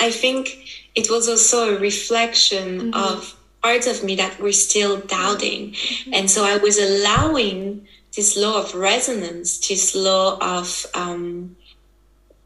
[0.00, 0.48] I think
[0.96, 2.94] it was also a reflection mm-hmm.
[2.94, 5.72] of parts of me that were still doubting.
[5.72, 6.14] Mm-hmm.
[6.14, 7.86] and so i was allowing
[8.20, 11.56] this law of resonance this law of um,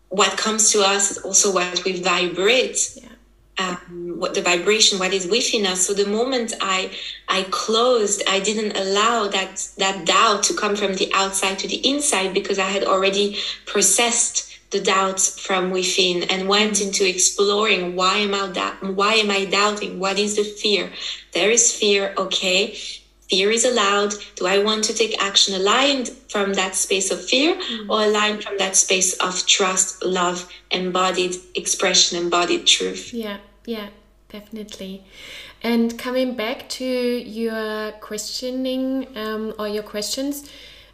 [0.08, 3.08] what comes to us is also what we vibrate yeah.
[3.58, 6.78] um, what the vibration what is within us so the moment i
[7.28, 11.80] i closed i didn't allow that that doubt to come from the outside to the
[11.92, 14.36] inside because i had already processed
[14.70, 19.44] the doubts from within and went into exploring why am I doubt why am I
[19.44, 20.00] doubting?
[20.00, 20.90] What is the fear?
[21.32, 22.76] There is fear, okay.
[23.30, 24.14] Fear is allowed.
[24.36, 27.90] Do I want to take action aligned from that space of fear mm-hmm.
[27.90, 33.14] or aligned from that space of trust, love, embodied expression, embodied truth?
[33.14, 33.88] Yeah, yeah,
[34.28, 35.04] definitely.
[35.62, 40.50] And coming back to your questioning um, or your questions,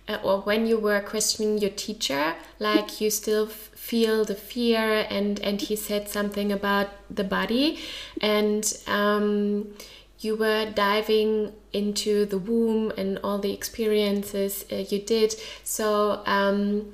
[0.09, 5.41] uh, or when you were questioning your teacher, like you still feel the fear, and
[5.41, 7.81] and he said something about the body,
[8.21, 9.75] and um,
[10.21, 15.35] you were diving into the womb and all the experiences uh, you did.
[15.65, 16.23] So.
[16.27, 16.93] Um,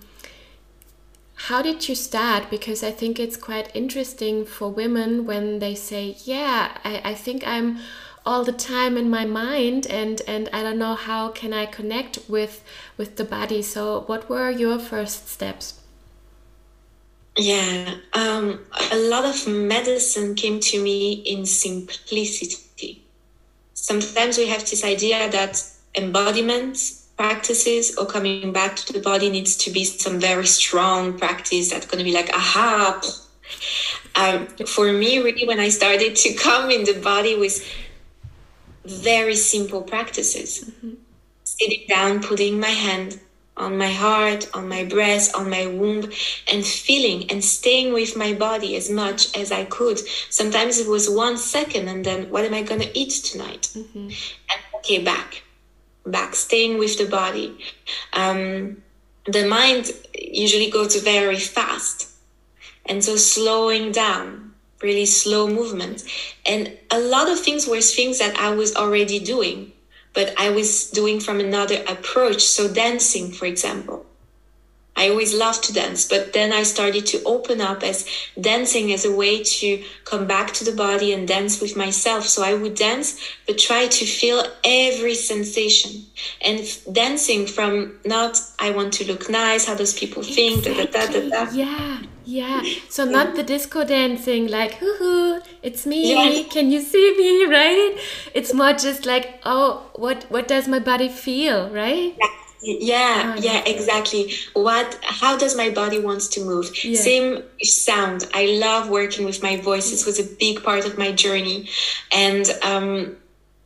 [1.40, 2.48] how did you start?
[2.48, 7.46] Because I think it's quite interesting for women when they say, Yeah, I, I think
[7.46, 7.78] I'm
[8.26, 12.18] all the time in my mind and and I don't know how can I connect
[12.28, 12.64] with
[12.96, 15.80] with the body so what were your first steps
[17.38, 18.58] yeah um,
[18.90, 22.65] a lot of medicine came to me in simplicity
[23.90, 25.54] sometimes we have this idea that
[25.94, 26.76] embodiment
[27.16, 31.86] practices or coming back to the body needs to be some very strong practice that's
[31.86, 33.00] going to be like aha
[34.20, 37.56] um, for me really when i started to come in the body with
[38.86, 40.64] very simple practices.
[40.64, 40.94] Mm-hmm.
[41.44, 43.20] Sitting down, putting my hand
[43.56, 46.10] on my heart, on my breast, on my womb,
[46.52, 49.98] and feeling and staying with my body as much as I could.
[50.30, 53.70] Sometimes it was one second, and then what am I going to eat tonight?
[53.74, 53.98] Mm-hmm.
[53.98, 55.42] And okay, back,
[56.04, 57.56] back, staying with the body.
[58.12, 58.82] Um,
[59.26, 62.08] the mind usually goes very fast.
[62.88, 66.04] And so slowing down, really slow movement.
[66.44, 69.72] And a lot of things were things that I was already doing,
[70.16, 72.42] but I was doing from another approach.
[72.42, 74.05] So, dancing, for example.
[74.96, 78.08] I always loved to dance, but then I started to open up as
[78.40, 82.24] dancing as a way to come back to the body and dance with myself.
[82.26, 86.06] So I would dance, but try to feel every sensation
[86.40, 91.28] and dancing from not, I want to look nice, how does people think, exactly.
[91.28, 92.02] da, da, da, yeah.
[92.28, 96.08] Yeah, so not the disco dancing like hoo hoo, it's me.
[96.08, 96.52] Yes.
[96.52, 97.96] Can you see me, right?
[98.34, 102.16] It's more just like, oh, what what does my body feel, right?
[102.20, 106.98] Yeah yeah oh, yeah exactly what how does my body wants to move yeah.
[106.98, 111.12] same sound i love working with my voice this was a big part of my
[111.12, 111.68] journey
[112.12, 113.16] and um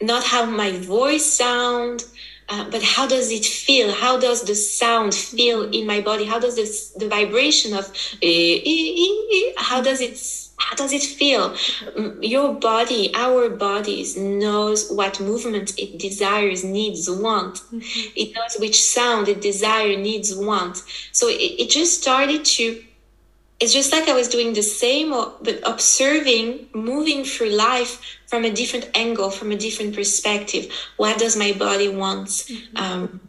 [0.03, 2.05] not how my voice sound
[2.51, 3.93] uh, but how does it feel?
[3.93, 6.25] How does the sound feel in my body?
[6.25, 7.87] How does this, the vibration of
[8.21, 8.95] eh, eh,
[9.33, 10.17] eh, how does it
[10.61, 11.57] how does it feel?
[12.21, 17.57] Your body, our bodies knows what movement it desires, needs, want.
[17.57, 18.11] Mm-hmm.
[18.15, 20.85] It knows which sound it desire, needs, want.
[21.13, 22.85] So it, it just started to
[23.61, 28.51] it's just like I was doing the same, but observing, moving through life from a
[28.51, 30.73] different angle, from a different perspective.
[30.97, 32.29] What does my body want?
[32.29, 32.77] Mm-hmm.
[32.77, 33.21] Um,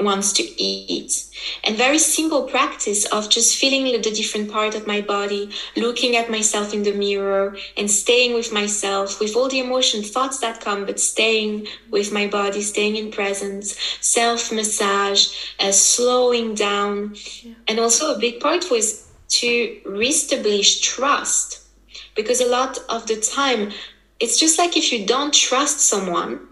[0.00, 1.28] wants to eat
[1.64, 6.30] and very simple practice of just feeling the different part of my body looking at
[6.30, 10.86] myself in the mirror and staying with myself with all the emotion thoughts that come
[10.86, 17.54] but staying with my body staying in presence self massage uh, slowing down yeah.
[17.66, 21.60] and also a big part was to reestablish trust
[22.14, 23.72] because a lot of the time
[24.20, 26.47] it's just like if you don't trust someone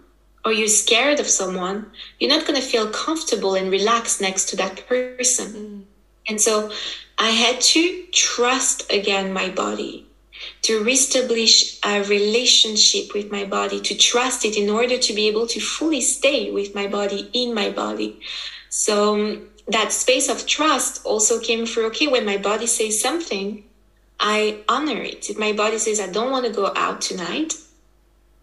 [0.47, 1.85] or you're scared of someone
[2.19, 5.47] you're not going to feel comfortable and relaxed next to that person.
[5.53, 5.83] Mm.
[6.29, 6.71] and so
[7.17, 7.81] i had to
[8.13, 10.07] trust again my body
[10.61, 15.47] to reestablish a relationship with my body to trust it in order to be able
[15.47, 18.19] to fully stay with my body in my body.
[18.69, 23.63] So um, that space of trust also came through okay when my body says something
[24.19, 25.29] i honor it.
[25.29, 27.53] If my body says i don't want to go out tonight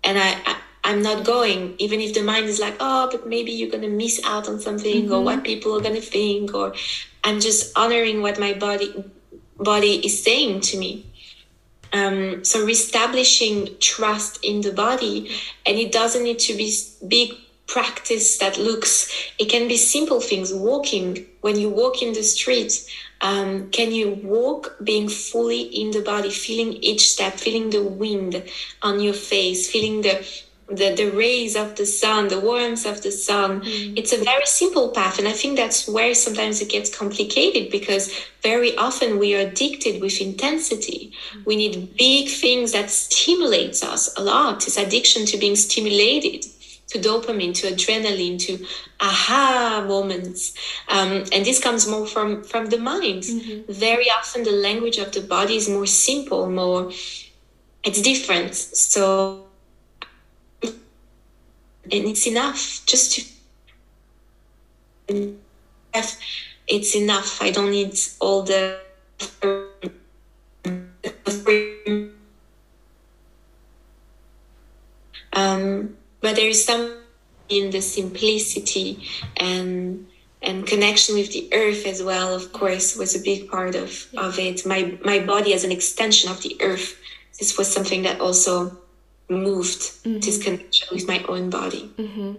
[0.02, 0.56] and I, I
[0.90, 4.20] am not going even if the mind is like oh but maybe you're gonna miss
[4.24, 5.12] out on something mm-hmm.
[5.12, 6.74] or what people are gonna think or
[7.24, 9.04] i'm just honoring what my body
[9.58, 11.06] body is saying to me
[11.92, 15.30] um, so reestablishing trust in the body
[15.64, 17.34] and it doesn't need to be big
[17.66, 22.72] practice that looks it can be simple things walking when you walk in the street
[23.22, 28.42] um, can you walk being fully in the body feeling each step feeling the wind
[28.82, 30.26] on your face feeling the
[30.76, 33.62] the, the rays of the sun, the warmth of the sun.
[33.62, 33.98] Mm.
[33.98, 35.18] It's a very simple path.
[35.18, 40.00] And I think that's where sometimes it gets complicated because very often we are addicted
[40.00, 41.12] with intensity.
[41.32, 41.46] Mm.
[41.46, 44.66] We need big things that stimulates us a lot.
[44.66, 46.46] It's addiction to being stimulated
[46.88, 48.64] to dopamine, to adrenaline, to
[49.00, 50.54] aha moments.
[50.88, 53.22] Um, and this comes more from, from the mind.
[53.22, 53.72] Mm-hmm.
[53.72, 56.92] Very often the language of the body is more simple, more,
[57.82, 58.54] it's different.
[58.54, 59.43] So
[61.92, 63.22] and it's enough just to
[65.92, 66.16] have
[66.66, 67.42] it's enough.
[67.42, 68.80] I don't need all the
[75.32, 77.02] um, but there is some
[77.48, 79.04] in the simplicity
[79.36, 80.06] and
[80.40, 84.38] and connection with the earth as well of course was a big part of of
[84.38, 84.64] it.
[84.64, 86.98] My my body as an extension of the earth.
[87.38, 88.78] This was something that also
[89.28, 90.20] moved mm-hmm.
[90.20, 91.90] this connection with my own body.
[91.96, 92.34] Mm-hmm.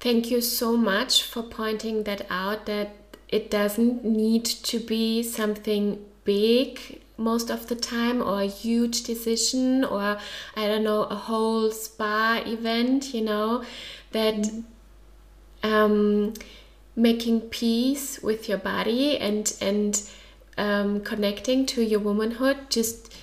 [0.00, 2.96] Thank you so much for pointing that out that
[3.28, 9.84] it doesn't need to be something big most of the time or a huge decision
[9.84, 10.18] or
[10.54, 13.64] I don't know a whole spa event, you know,
[14.12, 15.68] that mm-hmm.
[15.68, 16.34] um,
[16.94, 20.02] making peace with your body and and
[20.58, 23.14] um, connecting to your womanhood just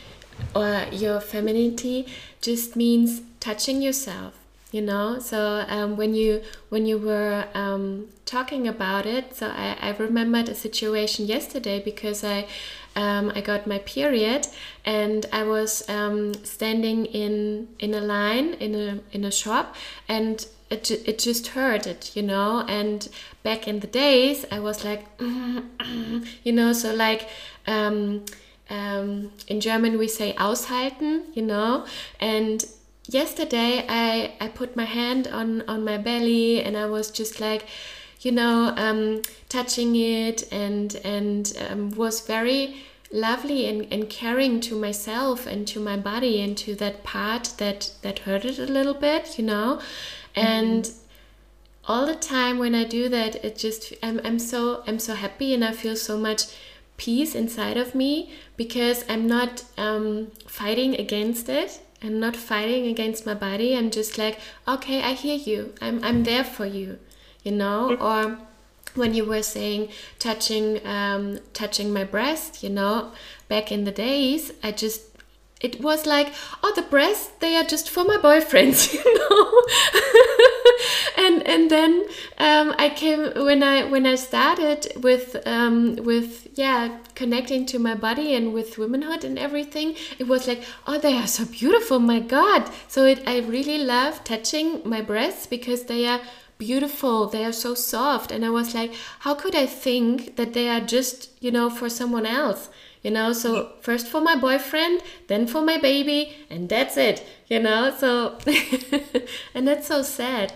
[0.55, 2.07] or your femininity
[2.41, 4.33] just means touching yourself
[4.73, 5.19] you know?
[5.19, 10.49] So um, when you when you were um, talking about it so I, I remembered
[10.49, 12.47] a situation yesterday because i
[12.95, 14.47] um, i got my period
[14.83, 19.75] and i was um, standing in in a line in a in a shop
[20.09, 22.65] and it, it just hurted you know?
[22.67, 23.07] And
[23.43, 25.05] back in the days i was like
[26.43, 26.73] you know?
[26.73, 27.29] So like
[28.69, 31.85] um, in German we say aushalten, you know.
[32.19, 32.65] And
[33.07, 37.65] yesterday I I put my hand on on my belly and I was just like,
[38.21, 44.75] you know, um, touching it and and um, was very lovely and, and caring to
[44.75, 49.37] myself and to my body and to that part that that hurted a little bit,
[49.37, 49.81] you know,
[50.35, 50.85] and.
[50.85, 50.99] Mm-hmm
[51.85, 55.53] all the time when I do that, it just I'm, I'm so I'm so happy
[55.53, 56.45] and I feel so much
[56.97, 61.79] peace inside of me because I'm not um, fighting against it.
[62.01, 63.77] I'm not fighting against my body.
[63.77, 65.73] I'm just like, okay, I hear you.
[65.81, 66.99] I'm, I'm there for you,
[67.43, 67.95] you know?
[67.95, 68.39] Or
[68.95, 73.11] when you were saying touching um, touching my breast, you know,
[73.47, 75.01] back in the days, I just
[75.63, 79.63] it was like, oh, the breasts, they are just for my boyfriends, you know.
[81.25, 82.05] and and then
[82.37, 87.95] um, I came when I when I started with um, with yeah connecting to my
[87.95, 89.95] body and with womanhood and everything.
[90.19, 92.69] It was like, oh, they are so beautiful, my God.
[92.89, 96.19] So it, I really love touching my breasts because they are
[96.59, 100.69] beautiful they are so soft and i was like how could i think that they
[100.69, 102.69] are just you know for someone else
[103.03, 107.59] you know so first for my boyfriend then for my baby and that's it you
[107.59, 108.37] know so
[109.53, 110.53] and that's so sad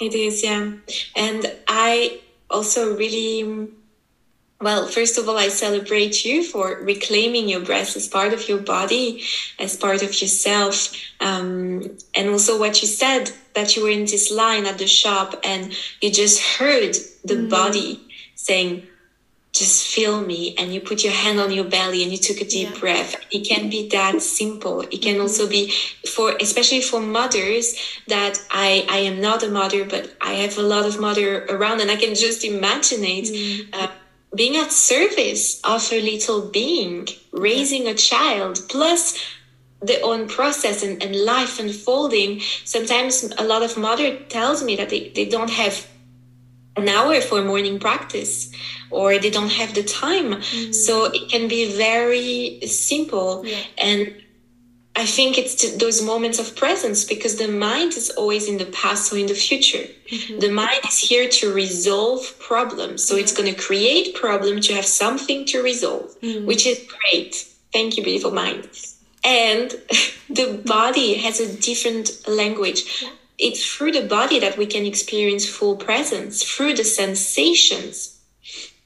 [0.00, 0.72] it is yeah
[1.16, 3.68] and i also really
[4.62, 8.58] well, first of all, I celebrate you for reclaiming your breast as part of your
[8.58, 9.24] body,
[9.58, 10.94] as part of yourself.
[11.20, 15.34] Um, and also what you said that you were in this line at the shop
[15.42, 17.50] and you just heard the mm.
[17.50, 18.00] body
[18.36, 18.86] saying,
[19.52, 22.44] just feel me and you put your hand on your belly and you took a
[22.44, 22.80] deep yeah.
[22.80, 25.22] breath it can be that simple it can mm-hmm.
[25.22, 25.70] also be
[26.08, 27.74] for especially for mothers
[28.08, 31.80] that i i am not a mother but i have a lot of mother around
[31.80, 33.68] and i can just imagine it mm.
[33.74, 33.88] uh,
[34.34, 39.18] being at service of a little being raising a child plus
[39.82, 44.88] the own process and, and life unfolding sometimes a lot of mother tells me that
[44.88, 45.86] they, they don't have
[46.76, 48.50] an hour for morning practice
[48.90, 50.32] or they don't have the time.
[50.32, 50.72] Mm-hmm.
[50.72, 53.44] so it can be very simple.
[53.44, 53.58] Yeah.
[53.78, 54.14] and
[54.94, 59.10] i think it's those moments of presence because the mind is always in the past
[59.12, 59.86] or in the future.
[60.12, 60.38] Mm-hmm.
[60.40, 62.98] the mind is here to resolve problems.
[63.06, 66.46] So it's going to create problem to have something to resolve mm-hmm.
[66.46, 67.32] which is great.
[67.72, 68.68] Thank you beautiful mind.
[69.24, 69.70] And
[70.38, 72.80] the body has a different language.
[73.02, 73.08] Yeah
[73.42, 78.12] it's through the body that we can experience full presence through the sensations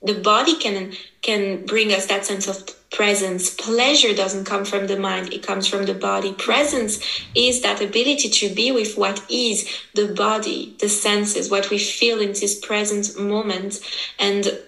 [0.02, 0.92] the body can
[1.22, 3.50] can bring us that sense of presence.
[3.50, 6.32] Pleasure doesn't come from the mind, it comes from the body.
[6.32, 7.00] Presence
[7.34, 12.20] is that ability to be with what is the body, the senses, what we feel
[12.20, 13.80] in this present moment.
[14.18, 14.58] And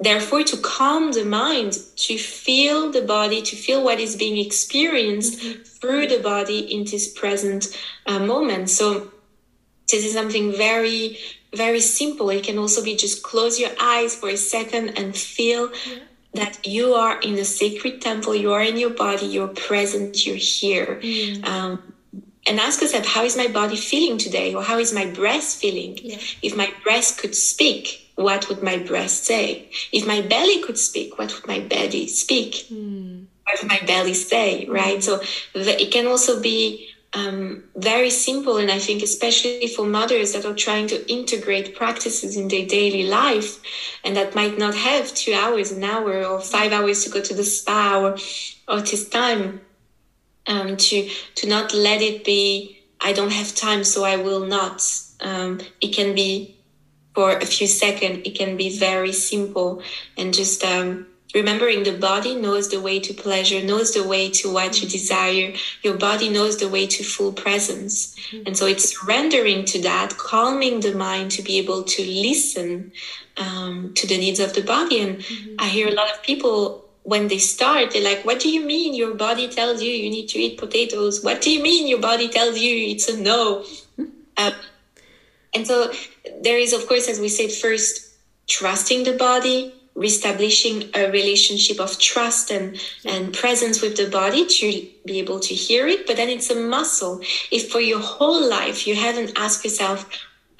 [0.00, 5.38] therefore, to calm the mind, to feel the body, to feel what is being experienced
[5.38, 5.62] mm-hmm.
[5.62, 7.68] through the body in this present
[8.06, 8.70] uh, moment.
[8.70, 9.12] So,
[9.90, 11.18] this is something very
[11.54, 15.70] very simple it can also be just close your eyes for a second and feel
[15.86, 15.98] yeah
[16.34, 20.36] that you are in the sacred temple, you are in your body, you're present, you're
[20.36, 21.00] here.
[21.02, 21.44] Mm.
[21.46, 21.94] Um,
[22.46, 24.54] and ask yourself, how is my body feeling today?
[24.54, 25.98] Or how is my breast feeling?
[26.02, 26.18] Yeah.
[26.42, 29.70] If my breast could speak, what would my breast say?
[29.92, 32.66] If my belly could speak, what would my belly speak?
[32.72, 33.26] Mm.
[33.44, 34.66] What would my belly say?
[34.66, 34.98] Right?
[34.98, 35.02] Mm.
[35.02, 35.20] So
[35.52, 38.58] the, it can also be um, very simple.
[38.58, 43.04] And I think, especially for mothers that are trying to integrate practices in their daily
[43.04, 43.60] life
[44.04, 47.34] and that might not have two hours, an hour, or five hours to go to
[47.34, 48.18] the spa or,
[48.68, 49.60] or this time,
[50.46, 54.82] um, to, to not let it be, I don't have time, so I will not.
[55.20, 56.56] Um, it can be
[57.14, 59.82] for a few seconds, it can be very simple
[60.16, 64.52] and just um, remembering the body knows the way to pleasure knows the way to
[64.52, 65.52] what you desire.
[65.82, 68.14] Your body knows the way to full presence.
[68.30, 68.46] Mm-hmm.
[68.46, 72.92] and so it's surrendering to that calming the mind to be able to listen
[73.36, 75.00] um, to the needs of the body.
[75.00, 75.54] And mm-hmm.
[75.58, 78.94] i hear a lot of people when they start they're like what do you mean
[78.94, 81.22] your body tells you you need to eat potatoes?
[81.22, 83.64] What do you mean your body tells you it's a no?
[84.36, 84.52] Um,
[85.54, 85.92] and so
[86.42, 88.14] there is of course as we said first
[88.46, 94.66] trusting the body reestablishing a relationship of trust and and presence with the body to
[95.04, 96.06] be able to hear it.
[96.06, 97.20] But then it's a muscle.
[97.50, 100.08] If for your whole life you haven't asked yourself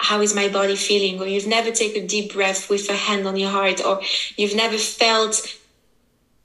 [0.01, 1.21] how is my body feeling?
[1.21, 4.01] or you've never taken a deep breath with a hand on your heart or
[4.37, 5.35] you've never felt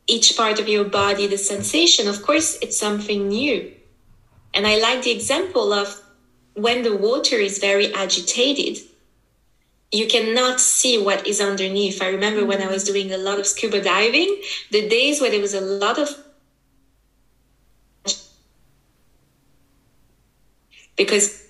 [0.08, 3.72] each part of your body the sensation of course it's something new.
[4.54, 5.88] And i like the example of
[6.54, 8.78] when the water is very agitated
[9.94, 12.02] you cannot see what is underneath.
[12.02, 14.42] I remember when I was doing a lot of scuba diving,
[14.72, 16.10] the days where there was a lot of
[20.96, 21.43] because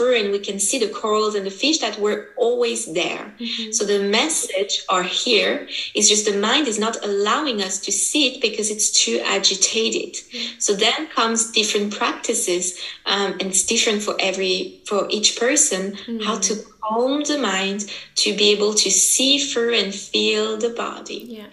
[0.00, 3.32] and we can see the corals and the fish that were always there.
[3.38, 3.72] Mm-hmm.
[3.72, 8.28] So the message are here is just the mind is not allowing us to see
[8.28, 10.14] it because it's too agitated.
[10.14, 10.58] Mm-hmm.
[10.58, 16.20] So then comes different practices um, and it's different for every for each person mm-hmm.
[16.20, 21.24] how to calm the mind to be able to see through and feel the body.
[21.28, 21.46] Yeah.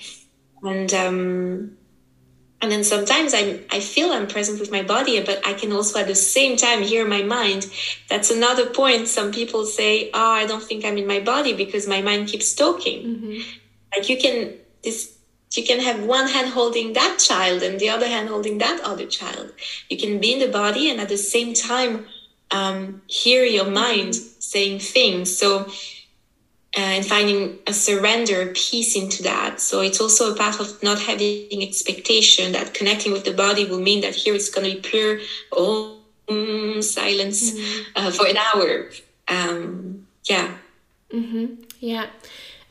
[0.63, 1.77] And um
[2.61, 5.99] and then sometimes i i feel i'm present with my body but i can also
[5.99, 7.69] at the same time hear my mind.
[8.09, 9.07] That's another point.
[9.07, 12.53] Some people say oh i don't think i'm in my body because my mind keeps
[12.53, 12.99] talking.
[13.03, 13.41] Mm-hmm.
[13.93, 14.53] like you can
[14.83, 15.17] this
[15.57, 19.05] you can have one hand holding that child and the other hand holding that other
[19.05, 19.51] child.
[19.89, 22.05] You can be in the body and at the same time
[22.51, 24.39] um, hear your mind mm-hmm.
[24.39, 25.35] saying things.
[25.37, 25.69] So
[26.75, 29.59] and finding a surrender, peace into that.
[29.59, 33.81] So it's also a path of not having expectation that connecting with the body will
[33.81, 35.19] mean that here it's going to be pure
[35.57, 37.83] om silence mm-hmm.
[37.95, 38.89] uh, for an hour.
[39.27, 40.53] Um, yeah.
[41.11, 41.55] Mm-hmm.
[41.79, 42.07] Yeah.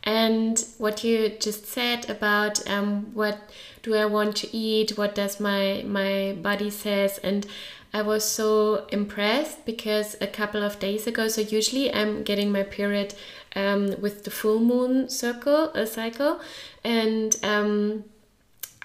[0.02, 3.38] And what you just said about um, what
[3.82, 4.96] do I want to eat?
[4.96, 7.18] What does my my body says?
[7.18, 7.46] And
[7.92, 11.28] I was so impressed because a couple of days ago.
[11.28, 13.14] So usually I'm getting my period
[13.56, 16.40] um, with the full moon circle a cycle
[16.84, 18.04] and um,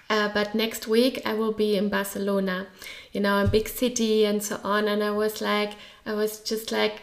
[0.10, 2.68] uh, but next week I will be in Barcelona,
[3.12, 4.88] you know, a big city and so on.
[4.88, 5.74] And I was like,
[6.06, 7.02] I was just like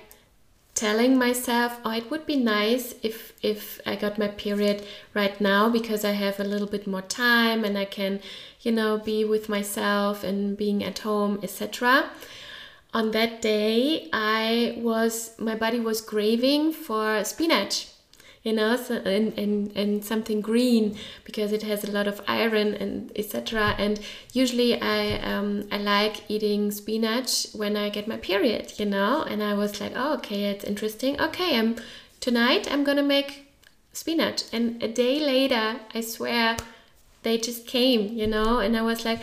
[0.74, 4.84] telling myself, oh, it would be nice if if I got my period
[5.14, 8.20] right now because I have a little bit more time and I can,
[8.62, 12.10] you know, be with myself and being at home, etc
[12.94, 17.88] on that day i was my body was craving for spinach
[18.42, 22.74] you know so, and, and and something green because it has a lot of iron
[22.74, 24.00] and etc and
[24.32, 29.42] usually i um i like eating spinach when i get my period you know and
[29.42, 31.20] i was like oh okay it's interesting.
[31.20, 31.76] Okay i'm
[32.20, 33.48] tonight i'm gonna make
[33.94, 34.44] spinach.
[34.52, 36.56] And a day later i swear
[37.22, 38.58] they just came you know?
[38.58, 39.20] And i was like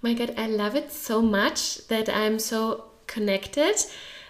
[0.00, 3.76] my god i love it so much that i'm so connected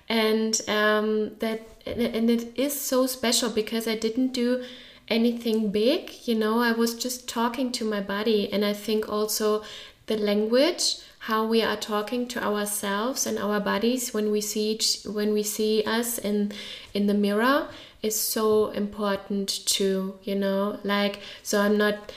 [0.09, 4.63] and um, that and it is so special because I didn't do
[5.09, 6.61] anything big you know?
[6.61, 9.63] I was just talking to my body and I think also
[10.07, 15.05] the language how we are talking to ourselves and our bodies when we see each,
[15.05, 16.53] when we see us in
[16.93, 17.69] in the mirror
[18.03, 20.79] is so important too you know?
[20.85, 22.13] Like so i'm not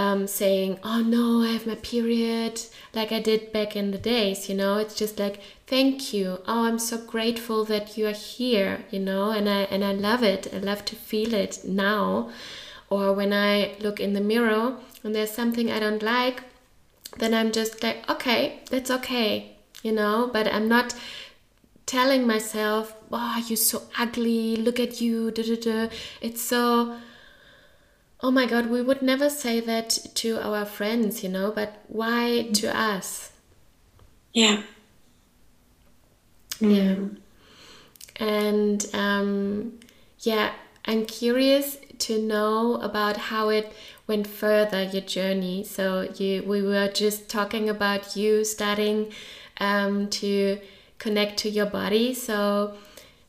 [0.00, 2.54] um, saying oh no i have my period
[2.94, 4.78] like i did back in the days you know?
[4.78, 5.36] It's just like
[5.66, 6.26] thank you.
[6.46, 9.30] Oh i'm so grateful that you are here you know?
[9.30, 10.42] And i and i love it.
[10.52, 12.30] I love to feel it now.
[12.90, 16.42] Or when i look in the mirror and there's something i don't like
[17.18, 20.94] then I'm just like, okay, that's okay, you know, but I'm not
[21.86, 25.94] telling myself, oh, you're so ugly, look at you, da, da, da.
[26.20, 26.96] it's so,
[28.20, 32.48] oh my God, we would never say that to our friends, you know, but why
[32.54, 33.32] to us?
[34.32, 34.62] Yeah.
[36.60, 36.94] Yeah.
[36.96, 37.16] Mm.
[38.16, 39.78] And um,
[40.20, 40.52] yeah,
[40.84, 43.72] I'm curious to know about how it
[44.06, 45.64] went further your journey.
[45.64, 49.12] So you, we were just talking about you starting
[49.58, 50.58] um, to
[50.98, 52.14] connect to your body.
[52.14, 52.74] So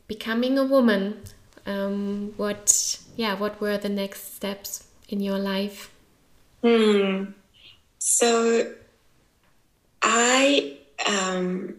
[0.06, 1.22] becoming a woman.
[1.68, 5.92] Um, what, yeah, what were the next steps in your life?
[6.62, 7.24] Hmm.
[7.98, 8.72] So
[10.02, 11.74] I um,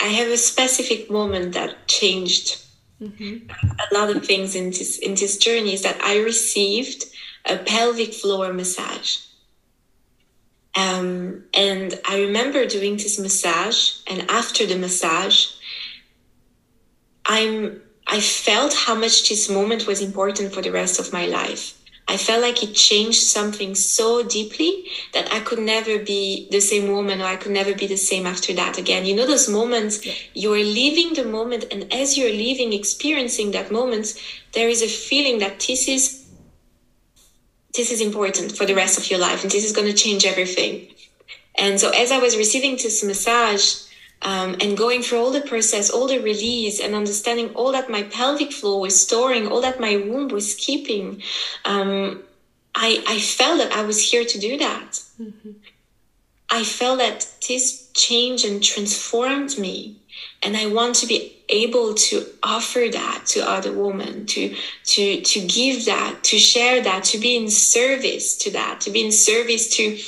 [0.00, 2.60] I have a specific moment that changed
[3.00, 3.50] mm-hmm.
[3.50, 5.72] a lot of things in this in this journey.
[5.72, 7.06] Is that I received
[7.44, 9.18] a pelvic floor massage.
[10.74, 15.48] Um, and I remember doing this massage, and after the massage,
[17.26, 17.82] I'm
[18.12, 21.82] I felt how much this moment was important for the rest of my life.
[22.06, 24.84] I felt like it changed something so deeply
[25.14, 28.26] that I could never be the same woman or I could never be the same
[28.26, 29.06] after that again.
[29.06, 30.12] You know, those moments, yeah.
[30.34, 34.12] you're leaving the moment, and as you're leaving, experiencing that moment,
[34.52, 36.26] there is a feeling that this is
[37.74, 40.26] this is important for the rest of your life and this is going to change
[40.26, 40.88] everything.
[41.54, 43.81] And so as I was receiving this massage
[44.22, 48.02] um, and going through all the process, all the release and understanding all that my
[48.04, 51.22] pelvic floor was storing, all that my womb was keeping,
[51.64, 52.22] um,
[52.74, 55.02] I, I felt that I was here to do that.
[55.20, 55.50] Mm-hmm.
[56.50, 59.96] I felt that this changed and transformed me
[60.42, 64.54] and i want to be able to offer that to other women to
[64.84, 69.04] to to give that to share that to be in service to that to be
[69.04, 69.98] in service to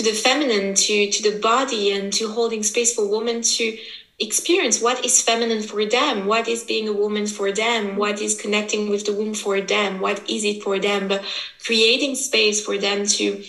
[0.00, 3.76] to the feminine to to the body and to holding space for women to
[4.18, 8.40] experience what is feminine for them what is being a woman for them what is
[8.40, 11.22] connecting with the womb for them what is it for them but
[11.64, 13.44] creating space for them to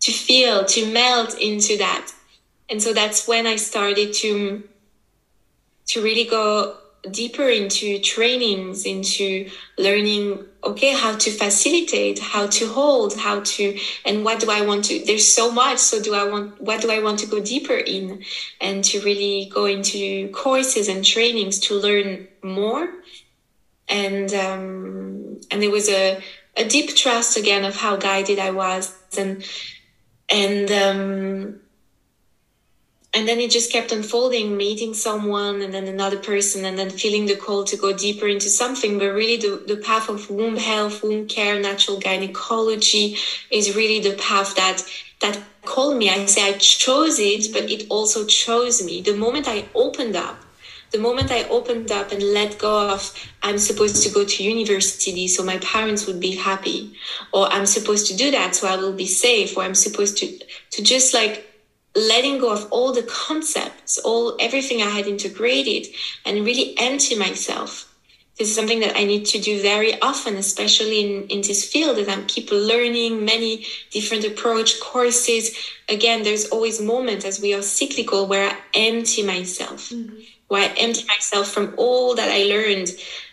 [0.00, 2.12] to feel to melt into that.
[2.70, 4.62] And so that's when i started to
[5.88, 6.76] to really go
[7.10, 14.24] deeper into trainings into learning okay how to facilitate how to hold how to and
[14.24, 16.98] what do i want to there's so much so do i want what do i
[16.98, 18.22] want to go deeper in?
[18.60, 22.88] And to really go into courses and trainings to learn more.
[23.88, 26.20] And um and there was a
[26.56, 29.44] a deep trust again of how guided i was and
[30.28, 31.60] and um
[33.16, 37.24] and then it just kept unfolding meeting someone and then another person and then feeling
[37.24, 38.98] the call to go deeper into something.
[38.98, 43.16] But really the, the path of womb health womb care natural gynecology
[43.50, 44.84] is really the path that
[45.20, 46.10] that called me.
[46.10, 49.00] I say i chose it but it also chose me.
[49.00, 50.36] The moment i opened up
[50.92, 53.12] the moment I opened up and let go of,
[53.42, 56.94] I'm supposed to go to university so my parents would be happy,
[57.32, 60.38] or I'm supposed to do that so I will be safe, or I'm supposed to,
[60.70, 61.55] to just like
[61.96, 65.86] letting go of all the concepts, all everything I had integrated,
[66.24, 67.92] and really empty myself.
[68.38, 71.96] This is something that I need to do very often, especially in, in this field
[71.96, 75.56] that I'm keep learning many different approach courses.
[75.88, 80.20] Again, there's always moments as we are cyclical where I empty myself, mm-hmm.
[80.48, 82.90] where I empty myself from all that I learned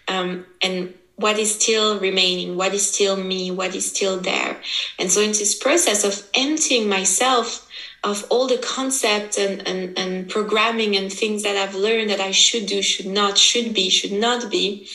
[0.08, 4.58] um, and what is still remaining, what is still me, what is still there.
[4.98, 7.63] And so in this process of emptying myself,
[8.04, 12.32] of all the concepts and, and, and programming and things that I've learned that I
[12.32, 14.90] should do, should not, should be, should not be,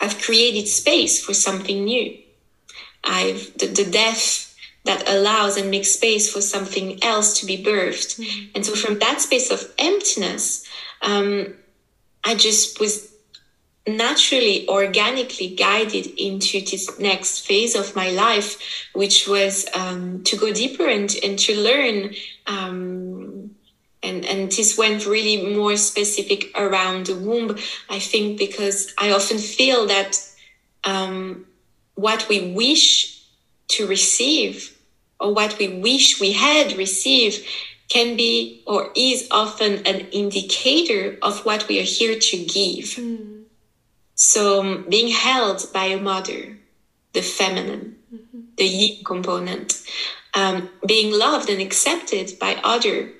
[0.00, 2.18] I've created space for something new.
[3.04, 8.20] I've the, the death that allows and makes space for something else to be birthed.
[8.20, 8.50] Mm-hmm.
[8.54, 10.66] And so from that space of emptiness,
[11.02, 11.54] um,
[12.24, 13.11] I just was
[13.86, 18.58] naturally organically guided into this next phase of my life
[18.92, 22.14] which was um, to go deeper and, and to learn
[22.46, 23.50] um,
[24.04, 27.58] and and this went really more specific around the womb
[27.90, 30.16] i think because i often feel that
[30.84, 31.46] um,
[31.94, 33.22] what we wish
[33.68, 34.76] to receive
[35.18, 37.44] or what we wish we had received
[37.88, 42.96] can be or is often an indicator of what we are here to give.
[42.96, 43.41] Mm.
[44.14, 46.58] So, um, being held by a mother,
[47.12, 48.40] the feminine, mm-hmm.
[48.56, 49.82] the yin component,
[50.34, 53.10] um, being loved and accepted by other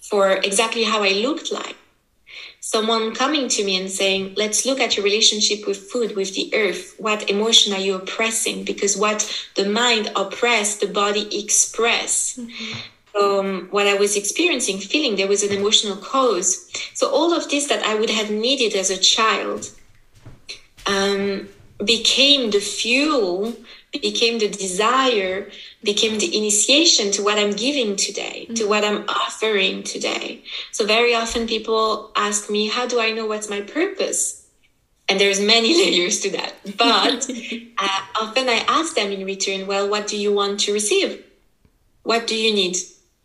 [0.00, 1.76] for exactly how I looked like.
[2.60, 6.52] Someone coming to me and saying, Let's look at your relationship with food, with the
[6.54, 6.94] earth.
[6.98, 8.64] What emotion are you oppressing?
[8.64, 9.20] Because what
[9.54, 12.36] the mind oppress, the body express.
[12.36, 12.78] Mm-hmm.
[13.18, 16.70] Um, what I was experiencing, feeling there was an emotional cause.
[16.92, 19.70] So all of this that I would have needed as a child
[20.86, 21.48] um,
[21.82, 23.54] became the fuel,
[23.92, 25.50] became the desire
[25.86, 28.54] became the initiation to what I'm giving today, mm-hmm.
[28.54, 30.42] to what I'm offering today.
[30.72, 34.46] So very often people ask me, how do I know what's my purpose?
[35.08, 36.54] And there's many layers to that.
[36.76, 37.30] But
[37.78, 41.24] uh, often I ask them in return, well, what do you want to receive?
[42.02, 42.76] What do you need?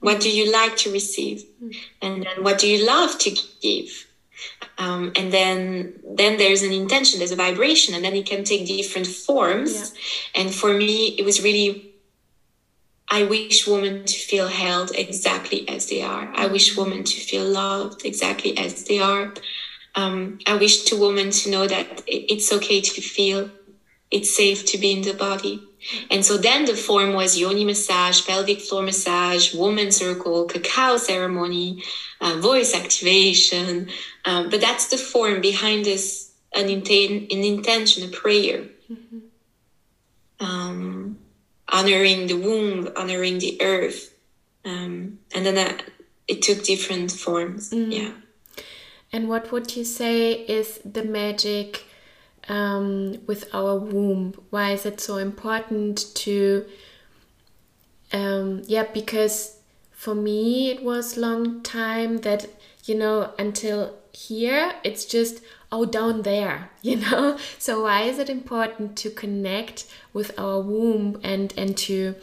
[0.02, 1.44] What do you like to receive?
[1.64, 1.72] Mm-hmm.
[2.02, 3.32] And then what do you love to
[3.62, 4.08] give?
[4.78, 8.66] Um, and then then there's an intention there's a vibration and then it can take
[8.66, 10.42] different forms yeah.
[10.42, 11.92] and for me it was really
[13.12, 16.32] I wish women to feel held exactly as they are.
[16.34, 19.34] I wish women to feel loved exactly as they are.
[19.96, 23.50] Um, I wish to women to know that it's okay to feel,
[24.10, 25.62] it's safe to be in the body.
[26.10, 31.84] And so then the form was yoni massage, pelvic floor massage, woman circle, cacao ceremony,
[32.20, 33.90] uh, voice activation.
[34.26, 38.66] Um, but that's the form behind this an, inten- an intention, a prayer.
[38.92, 39.20] Mm-hmm.
[40.40, 41.18] Um,
[41.70, 44.14] honoring the womb, honoring the earth.
[44.66, 45.82] Um, and then
[46.28, 47.72] it took different forms.
[47.72, 47.92] Mm.
[47.92, 48.12] Yeah.
[49.14, 51.86] And what would you say is the magic
[52.48, 54.34] um, with our womb?
[54.50, 56.66] Why is it so important to,
[58.12, 59.58] um, yeah, because
[59.92, 62.48] for me it was long time that,
[62.86, 67.38] you know, until here it's just oh down there you know?
[67.58, 72.16] So why is it important to connect with our womb and and to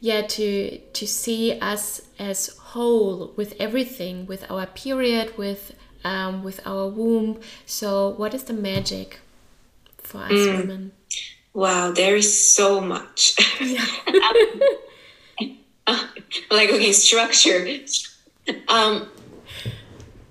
[0.00, 6.60] yeah to to see us as whole with everything with our period with um, with
[6.66, 7.40] our womb?
[7.66, 9.18] So what is the magic
[10.08, 10.56] for us mm.
[10.58, 10.92] women
[11.52, 13.84] wow there is so much yeah.
[16.50, 17.78] like okay structure
[18.68, 19.08] um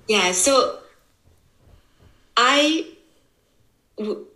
[0.07, 0.79] yeah so
[2.37, 2.85] I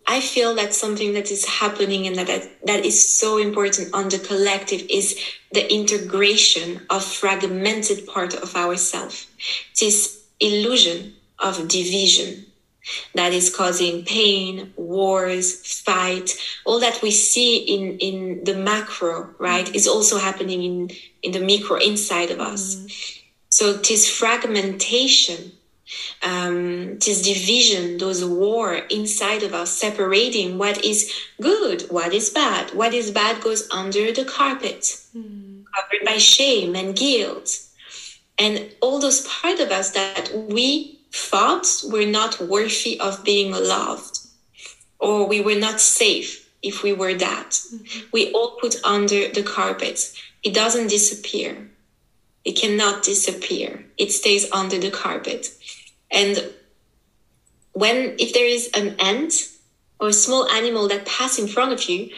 [0.08, 4.10] I feel that something that is happening and that, that that is so important on
[4.10, 5.18] the collective is
[5.54, 9.28] the integration of fragmented part of ourself.
[9.80, 12.48] This illusion of division
[13.16, 19.74] that is causing pain, wars, fight, all that we see in, in the macro, right,
[19.76, 22.76] is also happening in, in the micro inside of us.
[22.76, 23.22] Mm.
[23.50, 25.52] So this fragmentation
[26.24, 31.12] um, this division, those war inside of us, separating what is
[31.42, 32.74] good, what is bad.
[32.74, 34.82] What is bad goes under the carpet,
[35.16, 35.64] mm.
[35.76, 37.60] covered by shame and guilt.
[38.38, 44.20] And all those part of us that we thought were not worthy of being loved,
[45.00, 47.50] or we were not safe if we were that.
[47.50, 48.00] Mm-hmm.
[48.12, 50.14] We all put under the carpet.
[50.44, 51.70] It doesn't disappear.
[52.44, 53.86] It cannot disappear.
[53.98, 55.50] It stays under the carpet.
[56.10, 56.52] And
[57.74, 59.34] when, if there is an ant
[60.00, 62.10] or a small animal that pass in front of you,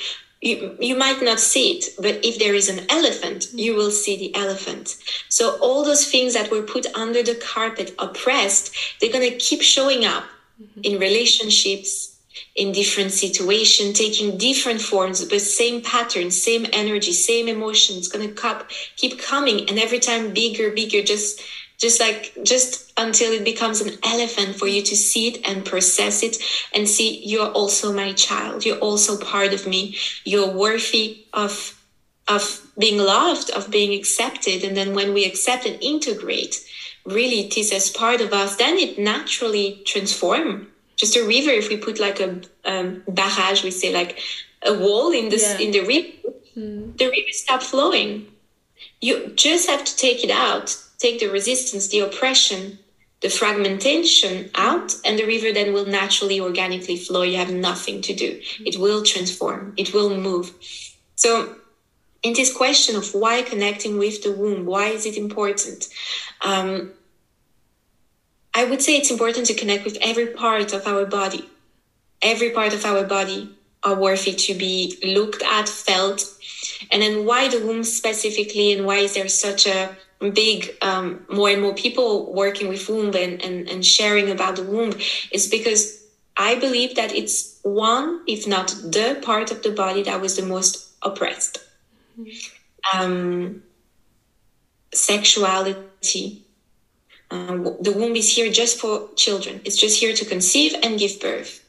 [0.44, 4.18] you, you might not see it, but if there is an elephant, you will see
[4.18, 4.98] the elephant.
[5.30, 9.62] So all those things that were put under the carpet, oppressed, they're going to keep
[9.62, 10.26] showing up
[10.62, 10.82] mm-hmm.
[10.84, 12.20] in relationships,
[12.56, 18.66] in different situations, taking different forms, but same pattern, same energy, same emotions, going to
[18.98, 21.42] keep coming, and every time bigger, bigger, just
[21.78, 26.24] just like just until it becomes an elephant for you to see it and process
[26.24, 26.38] it
[26.74, 28.66] and see you're also my child.
[28.66, 29.98] You're also part of me.
[30.24, 31.80] You're worthy of
[32.28, 34.64] of being loved of being accepted.
[34.64, 36.64] And then when we accept and integrate
[37.06, 40.68] really it is as part of us then it naturally transform.
[40.96, 44.20] Just a river if we put like a um, barrage we say like
[44.66, 45.66] a wall in this yeah.
[45.66, 46.08] in the river
[46.56, 46.98] mm.
[46.98, 48.28] the river stop flowing.
[49.02, 52.80] You just have to take it out take the resistance, the oppression,
[53.22, 57.24] the fragmentation out, and the river then will naturally, organically flow.
[57.24, 58.42] You have nothing to do.
[58.70, 60.54] It will transform, it will move.
[61.16, 61.56] So,
[62.24, 65.90] in this question of why connecting with the womb, why is it important?
[66.42, 66.94] Um,
[68.54, 71.50] I would say it's important to connect with every part of our body.
[72.22, 73.42] Every part of our body
[73.84, 76.20] are worthy to be looked at, felt,
[76.92, 79.98] and then why the womb specifically and why is there such a
[80.32, 84.64] big um, more and more people working with womb and, and, and sharing about the
[84.64, 84.94] womb
[85.32, 86.06] is because
[86.38, 90.46] i believe that it's one if not the part of the body that was the
[90.46, 91.60] most oppressed.
[92.20, 93.00] Mm-hmm.
[93.00, 93.64] um,
[94.94, 96.46] sexuality.
[97.32, 99.62] Um, the womb is here just for children.
[99.66, 101.64] It's just here to conceive and give birth.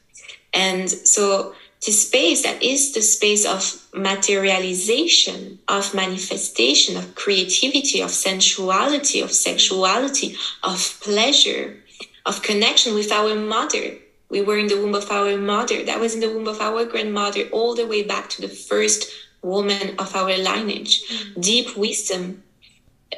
[0.52, 1.54] And so
[1.84, 9.30] the space that is the space of materialization, of manifestation, of creativity, of sensuality, of
[9.30, 11.76] sexuality, of pleasure,
[12.24, 13.98] of connection with our mother.
[14.30, 15.84] We were in the womb of our mother.
[15.84, 19.10] That was in the womb of our grandmother, all the way back to the first
[19.42, 21.02] woman of our lineage.
[21.02, 21.40] Mm-hmm.
[21.40, 22.42] Deep wisdom.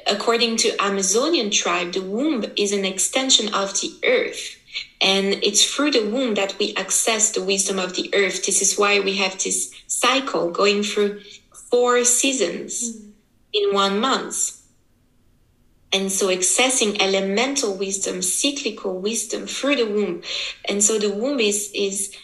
[0.09, 4.56] According to Amazonian tribe, the womb is an extension of the earth
[5.01, 8.47] and it's through the womb that we access the wisdom of the earth.
[8.47, 11.21] This is why we have this cycle going through
[11.71, 13.11] four seasons mm.
[13.53, 14.53] in one month.
[15.93, 20.23] And so accessing elemental wisdom, cyclical wisdom through the womb.
[20.69, 22.17] And so the womb is, is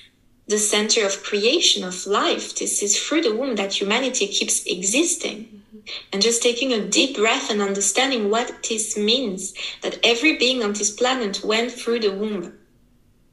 [0.46, 2.56] the center of creation of life.
[2.56, 5.44] This is through the womb that humanity keeps existing.
[5.44, 5.88] Mm-hmm.
[6.12, 9.52] And just taking a deep breath and understanding what this means
[9.82, 12.54] that every being on this planet went through the womb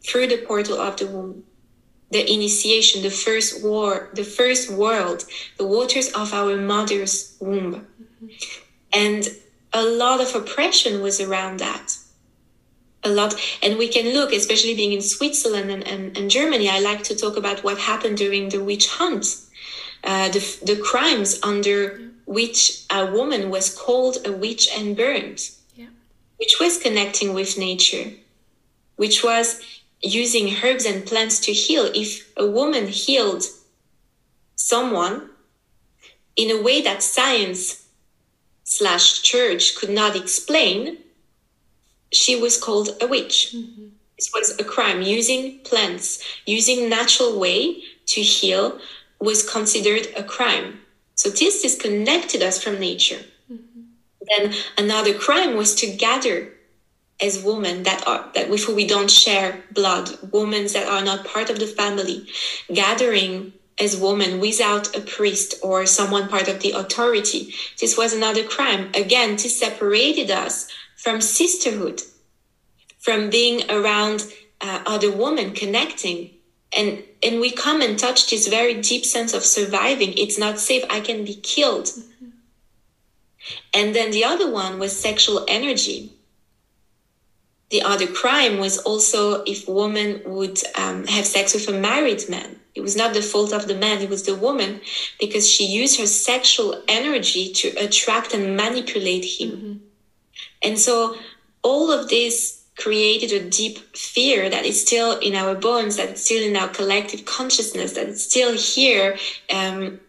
[0.02, 1.44] through the portal of the womb
[2.12, 5.26] the initiation the first war the first world
[5.58, 7.88] the waters of our mother's womb.
[8.92, 9.28] And
[9.72, 11.96] a lot of oppression was around that.
[13.04, 13.36] A lot.
[13.64, 17.16] And we can look especially being in switzerland and, and, and germany i like to
[17.16, 19.26] talk about what happened during the witch hunt.
[20.04, 25.88] Uh, the, the crimes under which a woman was called a witch and burned yeah.
[26.38, 28.12] which was connecting with nature
[28.96, 29.62] which was
[30.02, 31.90] using herbs and plants to heal.
[31.94, 33.44] If a woman healed
[34.56, 35.30] someone
[36.36, 37.86] in a way that science
[38.64, 40.98] slash church could not explain,
[42.12, 43.54] she was called a witch.
[43.56, 43.88] Mm-hmm.
[44.18, 45.02] This was a crime.
[45.02, 48.80] Using plants, using natural way to heal
[49.20, 50.80] was considered a crime.
[51.16, 53.22] So this disconnected us from nature.
[53.52, 53.82] Mm-hmm.
[54.30, 56.54] Then another crime was to gather
[57.22, 61.26] as women that are that with who we don't share blood, women that are not
[61.26, 62.28] part of the family,
[62.74, 67.54] gathering as women without a priest or someone part of the authority.
[67.80, 68.90] This was another crime.
[68.94, 72.02] Again, this separated us from sisterhood,
[72.98, 74.26] from being around
[74.60, 76.32] uh, other women, connecting.
[76.76, 80.14] And, and we come and touch this very deep sense of surviving.
[80.18, 80.84] It's not safe.
[80.90, 81.86] I can be killed.
[81.86, 82.30] Mm-hmm.
[83.74, 86.19] And then the other one was sexual energy
[87.70, 92.60] the other crime was also if woman would um, have sex with a married man.
[92.76, 94.82] It was not the fault of the man, it was the woman
[95.20, 99.52] because she used her sexual energy to attract and manipulate him.
[99.52, 99.74] Mm-hmm.
[100.64, 101.16] And so
[101.62, 106.24] all of this created a deep fear that is still in our bones, that is
[106.24, 109.18] still in our collective consciousness, that is still here.
[109.54, 110.00] Um,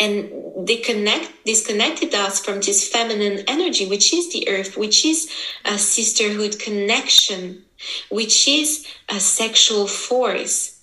[0.00, 0.30] and
[0.66, 5.30] they connect disconnected us from this feminine energy which is the earth which is
[5.64, 7.64] a sisterhood connection
[8.10, 10.80] which is a sexual force.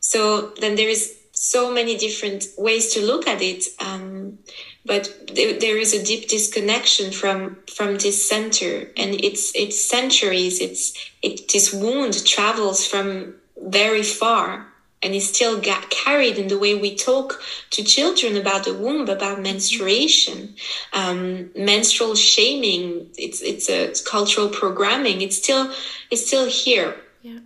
[0.00, 4.38] So then there is so many different ways to look at it um,
[4.86, 8.90] but there, there is a deep disconnection from from this center.
[8.96, 10.92] And it's it's centuries it's
[11.22, 14.72] it this wound travels from very far
[15.02, 19.08] and is still got carried in the way we talk to children about the womb,
[19.08, 20.54] about menstruation,
[20.92, 23.08] um, menstrual shaming.
[23.18, 25.20] It's it's a it's cultural programming.
[25.20, 25.72] It's still
[26.10, 26.96] it's still here.
[27.22, 27.40] Yeah.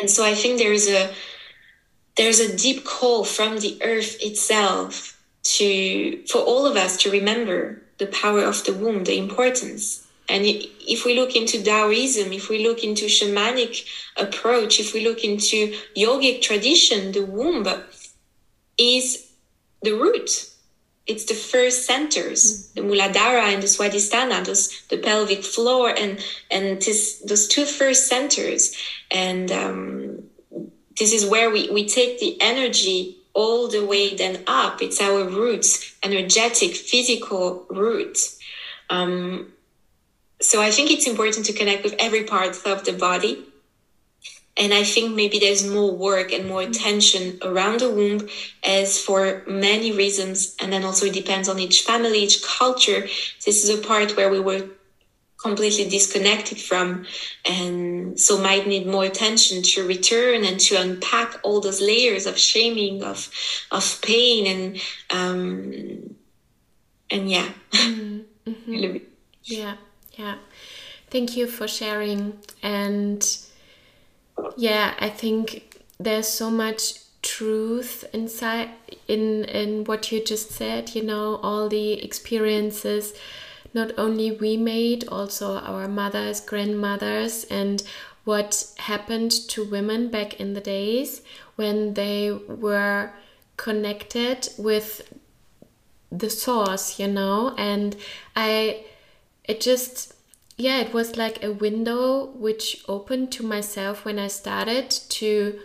[0.00, 1.12] And so I think there's a
[2.16, 7.82] there's a deep call from the earth itself to for all of us to remember
[7.98, 12.64] the power of the womb, the importance and if we look into Taoism, if we
[12.66, 13.84] look into shamanic
[14.16, 17.66] approach, if we look into yogic tradition, the womb
[18.78, 19.32] is
[19.82, 20.30] the root.
[21.06, 22.74] It's the first centers, mm.
[22.74, 28.06] the Muladhara and the Swadhisthana, those the pelvic floor, and and this, those two first
[28.06, 28.76] centers.
[29.10, 30.22] And um,
[30.96, 34.80] this is where we, we take the energy all the way then up.
[34.80, 38.38] It's our roots, energetic, physical roots.
[38.90, 39.52] Um,
[40.40, 43.46] so I think it's important to connect with every part of the body.
[44.56, 48.28] And I think maybe there's more work and more attention around the womb
[48.64, 50.54] as for many reasons.
[50.60, 53.02] And then also it depends on each family, each culture.
[53.46, 54.68] This is a part where we were
[55.42, 57.06] completely disconnected from
[57.46, 62.38] and so might need more attention to return and to unpack all those layers of
[62.38, 63.30] shaming of
[63.70, 64.80] of pain and
[65.10, 66.14] um,
[67.10, 67.48] and yeah.
[67.72, 68.96] Mm-hmm.
[69.44, 69.76] yeah,
[70.20, 70.34] yeah.
[71.10, 72.38] Thank you for sharing.
[72.62, 73.26] And
[74.56, 78.70] yeah, I think there's so much truth inside
[79.06, 83.12] in in what you just said you know all the experiences
[83.74, 87.82] not only we made also our mothers grandmothers and
[88.24, 91.20] what happened to women back in the days
[91.56, 93.12] when they were
[93.58, 95.12] connected with
[96.10, 97.96] the source you know and
[98.34, 98.82] i
[99.50, 100.14] it just
[100.56, 105.58] yeah it was like a window which opened to myself when i started to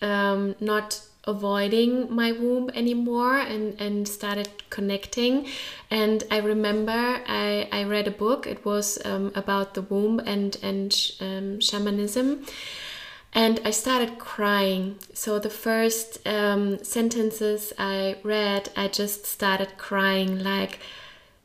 [0.00, 5.46] um, not avoiding my womb anymore and, and started connecting.
[5.90, 10.56] And I remember I, I read a book, it was um, about the womb and,
[10.62, 12.46] and um, shamanism.
[13.34, 14.98] And I started crying.
[15.12, 20.78] So the first um, sentences I read, I just started crying like,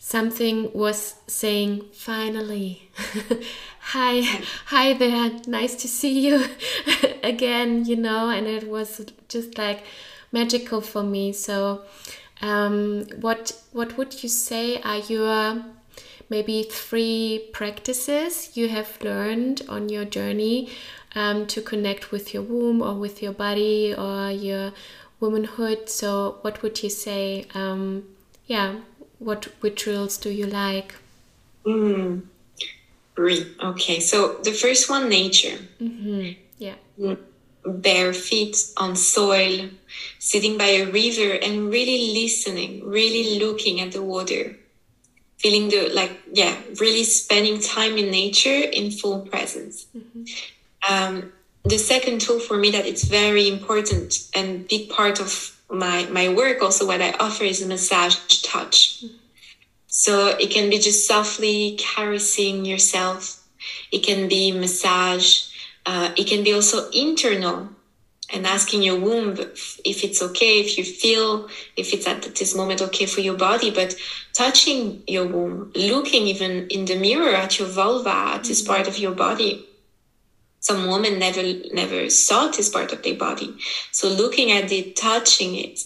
[0.04, 2.90] something was saying finally.
[3.94, 4.22] Hi
[4.66, 5.32] hi there.
[5.48, 6.46] Nice to see you
[7.24, 9.84] again you know and it was just like
[10.32, 11.32] magical for me.
[11.32, 11.84] So
[12.42, 15.64] um, what what would you say are your
[16.30, 20.70] maybe three practices you have learned on your journey
[21.16, 24.74] um, to connect with your womb or with your body or your
[25.22, 25.88] womanhood?
[25.90, 28.04] So what would you say um,
[28.48, 28.76] yeah
[29.24, 30.96] what rituals do you like?
[31.66, 32.24] Mm.
[33.18, 35.58] Okay, so the first one, nature.
[35.80, 36.32] Mm-hmm.
[36.58, 36.76] Yeah.
[37.00, 37.18] Mm.
[37.66, 39.70] Bare feet on soil,
[40.20, 44.58] sitting by a river and really listening, really looking at the water,
[45.38, 49.86] feeling the like, yeah, really spending time in nature in full presence.
[49.96, 50.24] Mm-hmm.
[50.92, 51.32] Um,
[51.64, 56.30] the second tool for me that it's very important and big part of my my
[56.30, 59.04] work also what i offer is a massage touch.
[59.88, 63.44] So it can be just softly caressing yourself.
[63.92, 65.54] It can be massage
[65.86, 67.70] uh, it can be also internal
[68.32, 69.36] and asking your womb
[69.86, 73.70] if it's okay if you feel if it's at this moment okay for your body
[73.70, 73.96] but
[74.34, 78.98] touching your womb looking even in the mirror at your vulva at this part of
[78.98, 79.66] your body
[80.64, 81.44] some women never
[81.74, 83.56] never saw this part of their body.
[83.92, 85.80] So looking at it touching it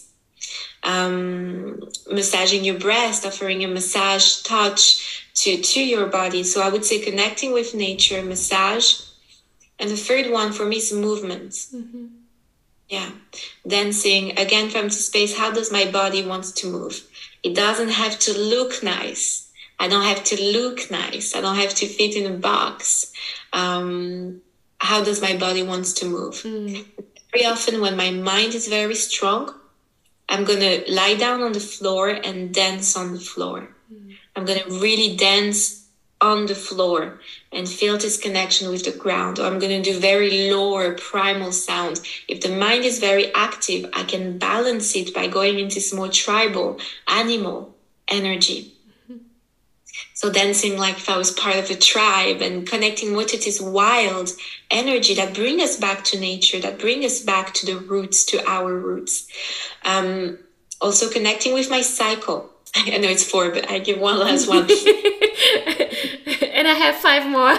[0.83, 6.43] um, massaging your breast offering a massage touch to to your body.
[6.43, 9.01] So i would say connecting with nature massage.
[9.79, 11.51] And the third one for me is movement.
[11.51, 12.05] Mm-hmm.
[12.89, 13.11] yeah.
[13.67, 15.37] Dancing again from to space.
[15.37, 16.95] How does my body want to move?
[17.43, 19.51] It doesn't have to look nice.
[19.79, 21.35] I don't have to look nice.
[21.35, 23.11] I don't have to fit in a box.
[23.53, 24.41] Um,
[24.79, 26.85] how does my body wants to move mm.
[27.33, 29.53] very often when my mind is very strong
[30.29, 34.15] i'm going to lie down on the floor and dance on the floor mm.
[34.35, 35.85] i'm going to really dance
[36.19, 37.19] on the floor
[37.51, 41.51] and feel this connection with the ground or i'm going to do very lower primal
[41.51, 45.93] sound if the mind is very active i can balance it by going into this
[45.93, 47.75] more tribal animal
[48.07, 48.76] energy
[50.17, 53.61] so dancing like if I was part of a tribe and connecting with it is
[53.61, 54.31] wild
[54.71, 58.43] energy that bring us back to nature, that bring us back to the roots, to
[58.49, 59.27] our roots.
[59.85, 60.39] Um,
[60.81, 62.49] also connecting with my cycle.
[62.75, 64.61] I know it's four, but I give one last one.
[64.63, 64.71] and
[66.67, 67.55] I have five more.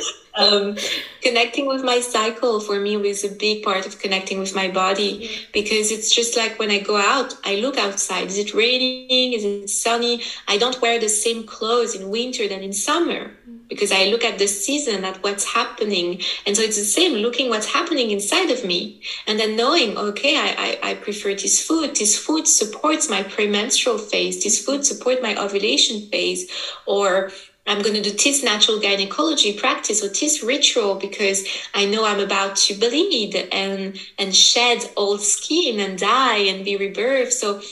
[0.36, 0.76] um,
[1.22, 5.30] connecting with my cycle for me was a big part of connecting with my body
[5.52, 8.26] because it's just like when I go out, I look outside.
[8.26, 9.32] Is it raining?
[9.32, 10.22] Is it sunny?
[10.48, 13.30] I don't wear the same clothes in winter than in summer
[13.68, 16.20] because I look at the season, at what's happening.
[16.46, 20.36] And so it's the same looking what's happening inside of me and then knowing, okay,
[20.36, 21.96] I, I, I prefer this food.
[21.96, 24.42] This food supports my premenstrual phase.
[24.42, 26.50] This food supports my ovulation phase
[26.86, 27.30] or
[27.66, 32.20] I'm going to do this natural gynecology practice or this ritual because I know I'm
[32.20, 37.32] about to bleed and and shed old skin and die and be rebirthed.
[37.32, 37.62] So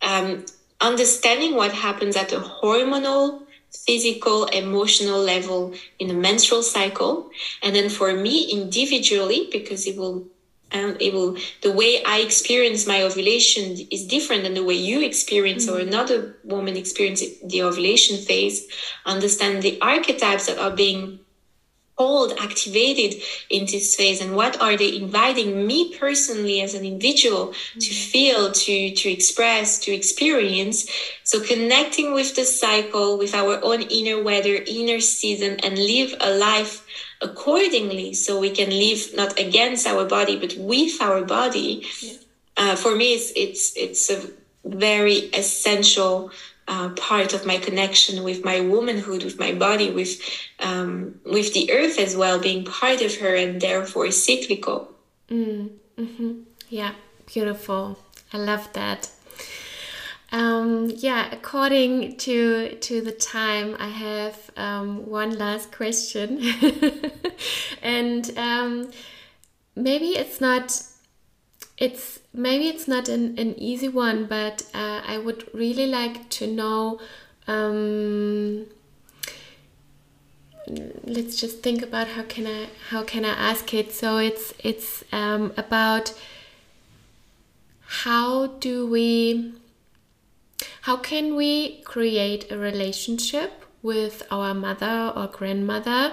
[0.00, 0.46] um,
[0.80, 7.30] understanding what happens at a hormonal, physical, emotional level in the menstrual cycle,
[7.62, 10.26] and then for me individually because it will
[10.72, 15.00] and it will the way i experience my ovulation is different than the way you
[15.02, 15.76] experience mm-hmm.
[15.76, 18.66] or another woman experience the ovulation phase
[19.06, 21.18] understand the archetypes that are being
[21.96, 27.48] called activated in this phase and what are they inviting me personally as an individual
[27.48, 27.80] mm-hmm.
[27.80, 30.88] to feel to to express to experience
[31.22, 36.30] so connecting with the cycle with our own inner weather inner season and live a
[36.34, 36.84] life
[37.22, 42.12] accordingly so we can live not against our body but with our body yeah.
[42.56, 44.20] uh, for me it's it's it's a
[44.64, 46.30] very essential
[46.68, 50.20] uh, part of my connection with my womanhood, with my body, with
[50.60, 54.92] um, with the earth as well, being part of her and therefore cyclical.
[55.28, 56.32] Mm, mm-hmm.
[56.68, 56.92] Yeah,
[57.26, 57.98] beautiful.
[58.32, 59.10] I love that.
[60.32, 66.42] Um, yeah, according to to the time, I have um, one last question,
[67.82, 68.90] and um,
[69.76, 70.82] maybe it's not
[71.76, 76.46] it's maybe it's not an, an easy one, but uh, I would really like to
[76.46, 76.98] know.
[77.46, 78.66] Um,
[81.04, 83.92] let's just think about how can I how can I ask it.
[83.92, 86.14] So it's it's um, about
[87.80, 89.52] how do we
[90.82, 96.12] how can we create a relationship with our mother or grandmother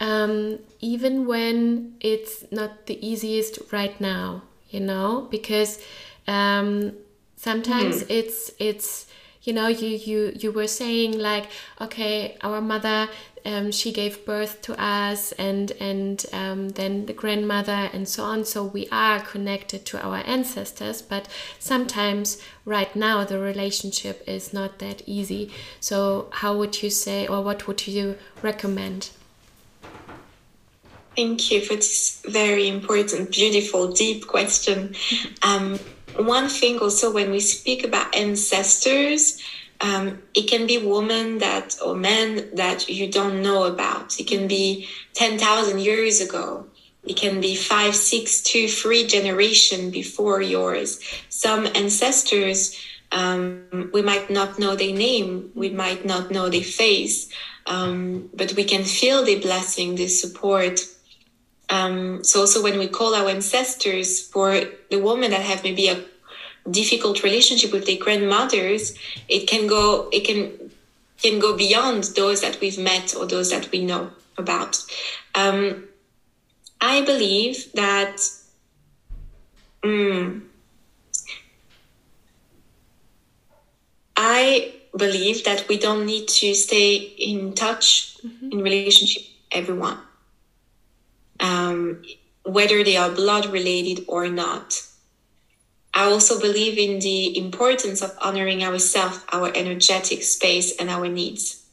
[0.00, 5.82] um, even when it's not the easiest right now you know because
[6.26, 6.92] um,
[7.36, 8.06] sometimes mm.
[8.10, 9.06] it's it's
[9.42, 11.46] you know you you you were saying like
[11.80, 13.08] okay our mother
[13.44, 18.44] um, she gave birth to us and and um, then the grandmother and so on.
[18.44, 21.28] So we are connected to our ancestors but
[21.58, 25.50] sometimes right now the relationship is not that easy.
[25.80, 29.10] So how would you say or what would you recommend?
[31.16, 34.94] Thank you for this very important, beautiful, deep question.
[35.42, 35.78] Um,
[36.18, 39.40] one thing also, when we speak about ancestors,
[39.80, 44.18] um, it can be women that or men that you don't know about.
[44.18, 46.66] It can be 10,000 years ago.
[47.04, 51.00] It can be five, six, two, three generation before yours.
[51.28, 52.78] Some ancestors,
[53.12, 57.30] um, we might not know their name, we might not know their face,
[57.66, 60.80] um, but we can feel the blessing, the support,
[61.70, 66.02] um, so also when we call our ancestors for the women that have maybe a
[66.70, 68.96] difficult relationship with their grandmothers,
[69.28, 70.70] it can go it can
[71.22, 74.78] can go beyond those that we've met or those that we know about.
[75.34, 75.84] Um,
[76.80, 78.16] I believe that.
[79.82, 80.42] Mm,
[84.16, 88.50] I believe that we don't need to stay in touch mm-hmm.
[88.50, 89.98] in relationship everyone
[91.40, 92.02] um,
[92.44, 94.82] whether they are blood related or not.
[95.94, 101.64] I also believe in the importance of honoring ourselves, our energetic space, and our needs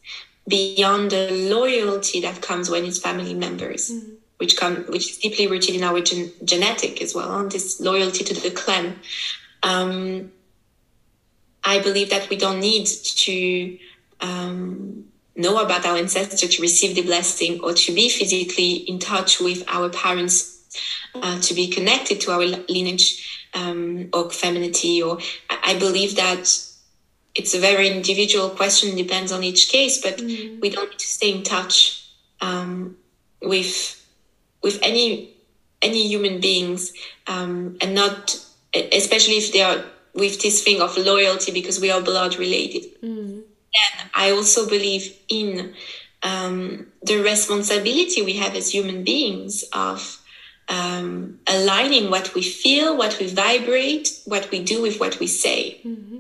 [0.48, 4.14] beyond the loyalty that comes when it's family members, mm-hmm.
[4.38, 8.24] which come which is deeply rooted in our gen- genetic as well, on this loyalty
[8.24, 8.96] to the clan.
[9.64, 10.32] Um,
[11.64, 13.78] I believe that we don't need to
[14.22, 15.06] um,
[15.36, 19.64] know about our ancestors to receive the blessing or to be physically in touch with
[19.68, 20.56] our parents
[21.16, 25.18] uh, to be connected to our lineage um, or femininity or
[25.64, 26.44] i believe that
[27.36, 30.60] it's a very individual question depends on each case but mm.
[30.62, 32.10] we don't need to stay in touch
[32.42, 32.98] um,
[33.42, 34.02] with
[34.62, 35.34] with any
[35.82, 36.94] any human beings
[37.28, 38.40] um, and not
[38.92, 39.84] especially if they are
[40.14, 43.44] with this thing of loyalty because we are blood related mm
[43.76, 45.74] and I also believe in
[46.24, 50.22] um, the responsibility we have as human beings of
[50.68, 55.82] um, aligning what we feel, what we vibrate, what we do with what we say.
[55.86, 56.18] Mm-hmm.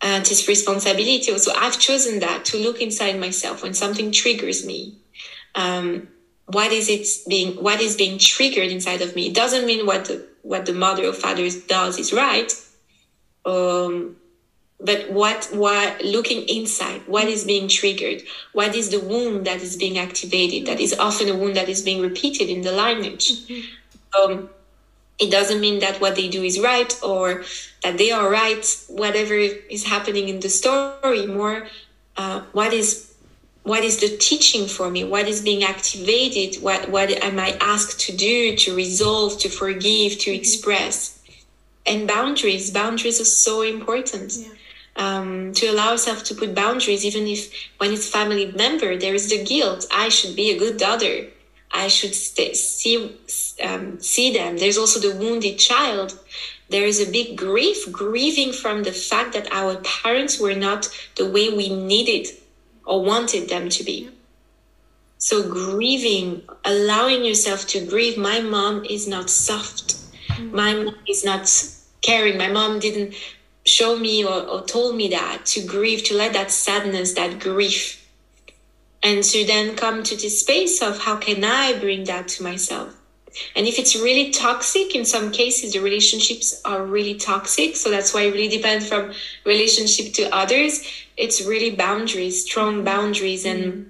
[0.00, 4.98] And this responsibility also, I've chosen that to look inside myself when something triggers me.
[5.54, 6.08] Um,
[6.46, 10.06] what is it being what is being triggered inside of me it doesn't mean what
[10.06, 12.52] the what the mother or father does is right
[13.44, 14.16] um,
[14.84, 18.22] but what what looking inside what is being triggered?
[18.52, 20.66] What is the wound that is being activated?
[20.66, 24.32] That is often a wound that is being repeated in the lineage mm-hmm.
[24.32, 24.50] um,
[25.18, 27.44] it doesn't mean that what they do is right or
[27.84, 28.64] that they are right.
[28.88, 31.68] Whatever is happening in the story more
[32.16, 33.14] uh, what is
[33.62, 35.04] what is the teaching for me?
[35.04, 36.60] What is being activated?
[36.60, 40.40] What what am i asked to do to resolve to forgive to mm-hmm.
[40.40, 41.20] express?
[41.86, 44.32] And boundaries boundaries are so important.
[44.36, 44.48] Yeah
[44.96, 49.30] um, to allow ourselves to put boundaries, even if when it's family member, there is
[49.30, 49.86] the guilt.
[49.92, 51.26] I should be a good daughter.
[51.70, 53.16] I should stay, see
[53.62, 54.58] um, see them.
[54.58, 56.18] There's also the wounded child.
[56.68, 61.28] There is a big grief, grieving from the fact that our parents were not the
[61.28, 62.28] way we needed
[62.84, 64.10] or wanted them to be.
[65.18, 68.18] So grieving, allowing yourself to grieve.
[68.18, 69.96] My mom is not soft.
[70.28, 70.52] Mm.
[70.52, 71.48] My mom is not
[72.00, 72.36] caring.
[72.38, 73.14] My mom didn't
[73.64, 77.98] show me or, or told me that to grieve to let that sadness that grief
[79.02, 82.94] and to then come to this space of how can i bring that to myself
[83.56, 87.76] And if it's really toxic, in some cases, the relationships are really toxic.
[87.76, 89.12] So that's why it really depends from
[89.44, 90.86] relationship to others.
[91.16, 93.86] It's really boundaries, strong boundaries, and mm.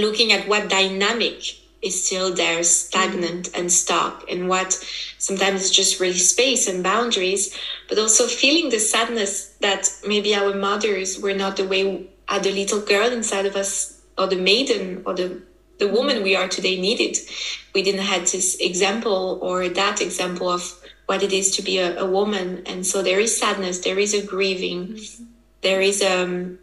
[0.00, 1.42] looking at what dynamic
[1.82, 3.58] is still there, stagnant mm.
[3.58, 4.82] and stuck, and what
[5.22, 7.56] sometimes it's just really space and boundaries,
[7.88, 12.08] but also feeling the sadness that maybe our mothers were not the way
[12.42, 15.40] the little girl inside of us, or the maiden, or the
[15.78, 17.16] the woman we are today needed.
[17.74, 20.62] We didn't have this example or that example of
[21.06, 24.14] what it is to be a, a woman, and so there is sadness, there is
[24.14, 25.24] a grieving, mm-hmm.
[25.60, 26.58] there is um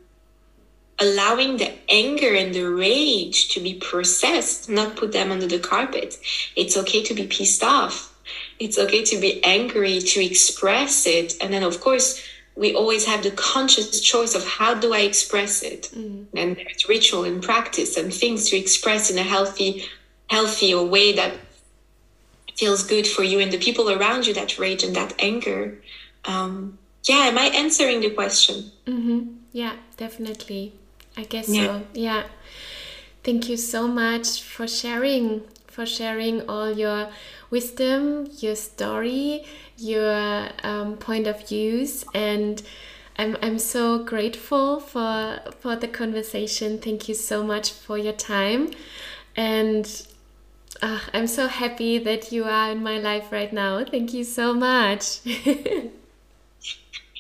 [0.99, 6.20] allowing the anger and the rage to be processed, not put them under the carpet.
[6.57, 8.09] It's okay to be pissed off.
[8.60, 11.36] It's okay to be angry, to express it.
[11.41, 12.22] And then, of course,
[12.55, 15.89] we always have the conscious choice of how do I express it.
[15.95, 16.26] Mm.
[16.36, 19.86] And there's ritual and practice and things to express in a healthy,
[20.30, 21.34] healthy or way that
[22.57, 25.82] feels good for you and the people around you, that rage and that anger.
[26.26, 28.72] Um, yeah, am I answering the question?
[28.86, 29.20] Mm-hmm.
[29.53, 30.74] Yeah, definitely.
[31.16, 31.66] I guess yeah.
[31.66, 31.84] so.
[31.93, 32.24] Yeah.
[33.24, 37.10] Thank you so much for sharing for sharing all your
[37.49, 39.45] wisdom, your story,
[39.77, 42.61] your um, point of views, and
[43.17, 46.79] I'm I'm so grateful for for the conversation.
[46.79, 48.71] Thank you so much for your time,
[49.35, 49.85] and
[50.81, 53.83] uh, I'm so happy that you are in my life right now.
[53.83, 55.19] Thank you so much.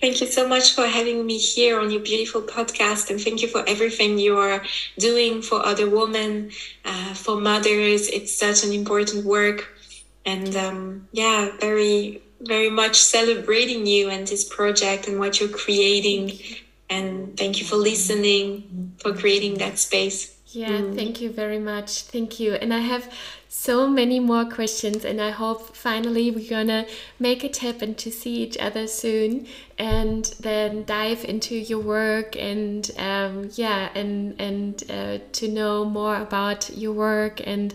[0.01, 3.49] Thank you so much for having me here on your beautiful podcast, and thank you
[3.49, 4.63] for everything you are
[4.97, 6.51] doing for other women,
[6.85, 8.07] uh, for mothers.
[8.07, 9.67] It's such an important work,
[10.25, 16.39] and um, yeah, very, very much celebrating you and this project and what you're creating.
[16.89, 20.35] And thank you for listening, for creating that space.
[20.51, 20.95] Yeah, mm.
[20.95, 22.01] thank you very much.
[22.03, 22.53] Thank you.
[22.55, 23.11] And I have
[23.49, 26.87] so many more questions, and I hope finally we're gonna
[27.19, 29.47] make it happen to see each other soon,
[29.77, 36.15] and then dive into your work and um, yeah, and and uh, to know more
[36.15, 37.73] about your work and.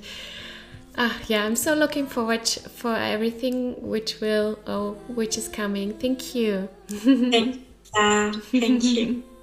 [0.96, 5.92] Ah, yeah, I'm so looking forward for everything which will, oh, which is coming.
[5.92, 6.68] Thank you.
[6.88, 9.22] Thank, uh, thank you.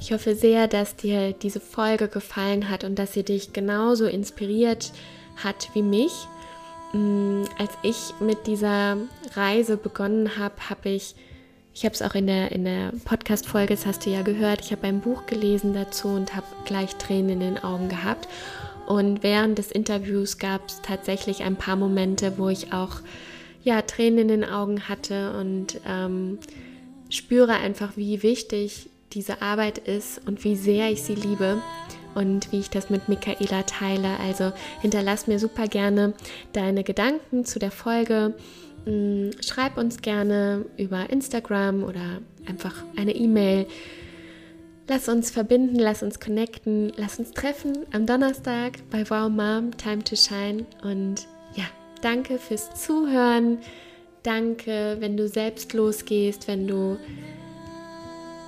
[0.00, 4.92] Ich hoffe sehr, dass dir diese Folge gefallen hat und dass sie dich genauso inspiriert
[5.36, 6.12] hat wie mich.
[6.94, 8.96] Mm, als ich mit dieser
[9.34, 11.14] Reise begonnen habe, habe ich,
[11.78, 14.72] ich habe es auch in der, in der Podcast-Folge, das hast du ja gehört, ich
[14.72, 18.26] habe ein Buch gelesen dazu und habe gleich Tränen in den Augen gehabt.
[18.88, 22.96] Und während des Interviews gab es tatsächlich ein paar Momente, wo ich auch
[23.62, 26.40] ja, Tränen in den Augen hatte und ähm,
[27.10, 31.62] spüre einfach, wie wichtig diese Arbeit ist und wie sehr ich sie liebe
[32.16, 34.18] und wie ich das mit Michaela teile.
[34.18, 34.50] Also
[34.80, 36.14] hinterlass mir super gerne
[36.52, 38.34] deine Gedanken zu der Folge.
[38.88, 43.66] Mm, schreib uns gerne über Instagram oder einfach eine E-Mail.
[44.88, 50.02] Lass uns verbinden, lass uns connecten, lass uns treffen am Donnerstag bei Wow Mom, Time
[50.02, 50.64] to Shine.
[50.82, 51.64] Und ja,
[52.00, 53.58] danke fürs Zuhören.
[54.22, 56.96] Danke, wenn du selbst losgehst, wenn du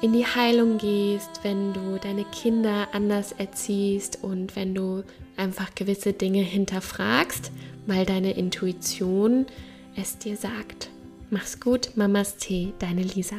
[0.00, 5.04] in die Heilung gehst, wenn du deine Kinder anders erziehst und wenn du
[5.36, 7.52] einfach gewisse Dinge hinterfragst,
[7.86, 9.44] weil deine Intuition
[9.96, 10.90] es dir sagt.
[11.30, 13.36] Mach's gut, Mamas Tee, deine Lisa.